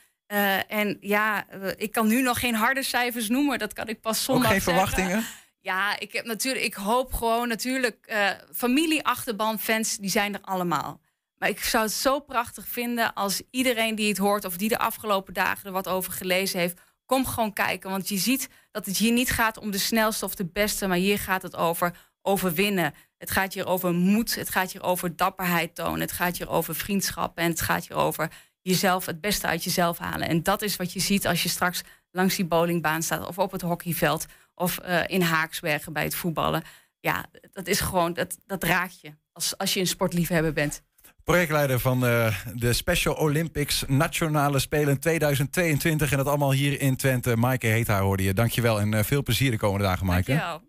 [0.67, 1.45] En ja,
[1.77, 3.59] ik kan nu nog geen harde cijfers noemen.
[3.59, 4.87] Dat kan ik pas Ook zondag geen zeggen.
[4.87, 5.25] verwachtingen?
[5.59, 8.13] Ja, ik heb natuurlijk, ik hoop gewoon natuurlijk,
[8.53, 10.99] familie, achterban, fans, die zijn er allemaal.
[11.39, 14.77] Maar ik zou het zo prachtig vinden als iedereen die het hoort of die de
[14.77, 17.89] afgelopen dagen er wat over gelezen heeft, kom gewoon kijken.
[17.89, 20.97] Want je ziet dat het hier niet gaat om de snelste of de beste, maar
[20.97, 22.93] hier gaat het over overwinnen.
[23.17, 26.75] Het gaat hier over moed, het gaat hier over dapperheid tonen, het gaat hier over
[26.75, 28.31] vriendschap en het gaat hier over
[28.61, 30.27] jezelf, het beste uit jezelf halen.
[30.27, 31.81] En dat is wat je ziet als je straks
[32.11, 34.25] langs die bowlingbaan staat of op het hockeyveld
[34.55, 36.63] of eh, in Haaksbergen bij het voetballen.
[36.99, 40.81] Ja, dat is gewoon, dat, dat raakt je als, als je een sportliefhebber bent.
[41.29, 46.11] Projectleider van eh, de Special Olympics Nationale Spelen 2022.
[46.11, 47.35] En dat allemaal hier in Twente.
[47.35, 48.33] Maaike Heeta hoorde je.
[48.33, 50.31] Dankjewel en eh, veel plezier de komende dagen, Maaike.
[50.31, 50.61] Dankjewel.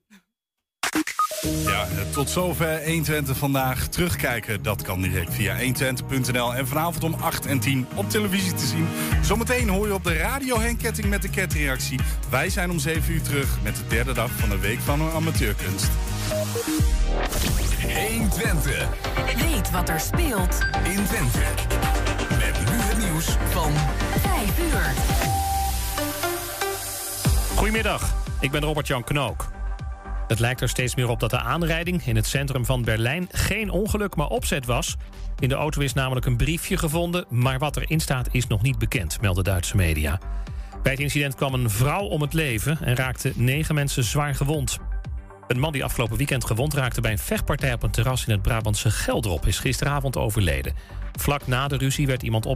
[1.72, 3.88] Ja, eh, tot zover 120 vandaag.
[3.88, 6.54] Terugkijken, dat kan direct via 120.nl.
[6.54, 8.86] En vanavond om 8 en 10 op televisie te zien.
[9.22, 11.98] Zometeen hoor je op de radio Henk Ketting met de ketreactie.
[12.30, 15.90] Wij zijn om 7 uur terug met de derde dag van de Week van Amateurkunst.
[17.94, 18.88] 120.
[19.36, 21.38] Weet wat er speelt in Twente.
[22.28, 23.72] Met nu het nieuws van
[24.20, 24.92] 5 uur.
[27.56, 29.50] Goedemiddag, ik ben Robert-Jan Knook.
[30.28, 33.70] Het lijkt er steeds meer op dat de aanrijding in het centrum van Berlijn geen
[33.70, 34.96] ongeluk, maar opzet was.
[35.38, 38.78] In de auto is namelijk een briefje gevonden, maar wat erin staat is nog niet
[38.78, 40.18] bekend, melden Duitse media.
[40.82, 44.78] Bij het incident kwam een vrouw om het leven en raakten negen mensen zwaar gewond.
[45.50, 48.42] Een man die afgelopen weekend gewond raakte bij een vechtpartij op een terras in het
[48.42, 50.74] Brabantse Geldrop is gisteravond overleden.
[51.12, 52.48] Vlak na de ruzie werd iemand opgepakt.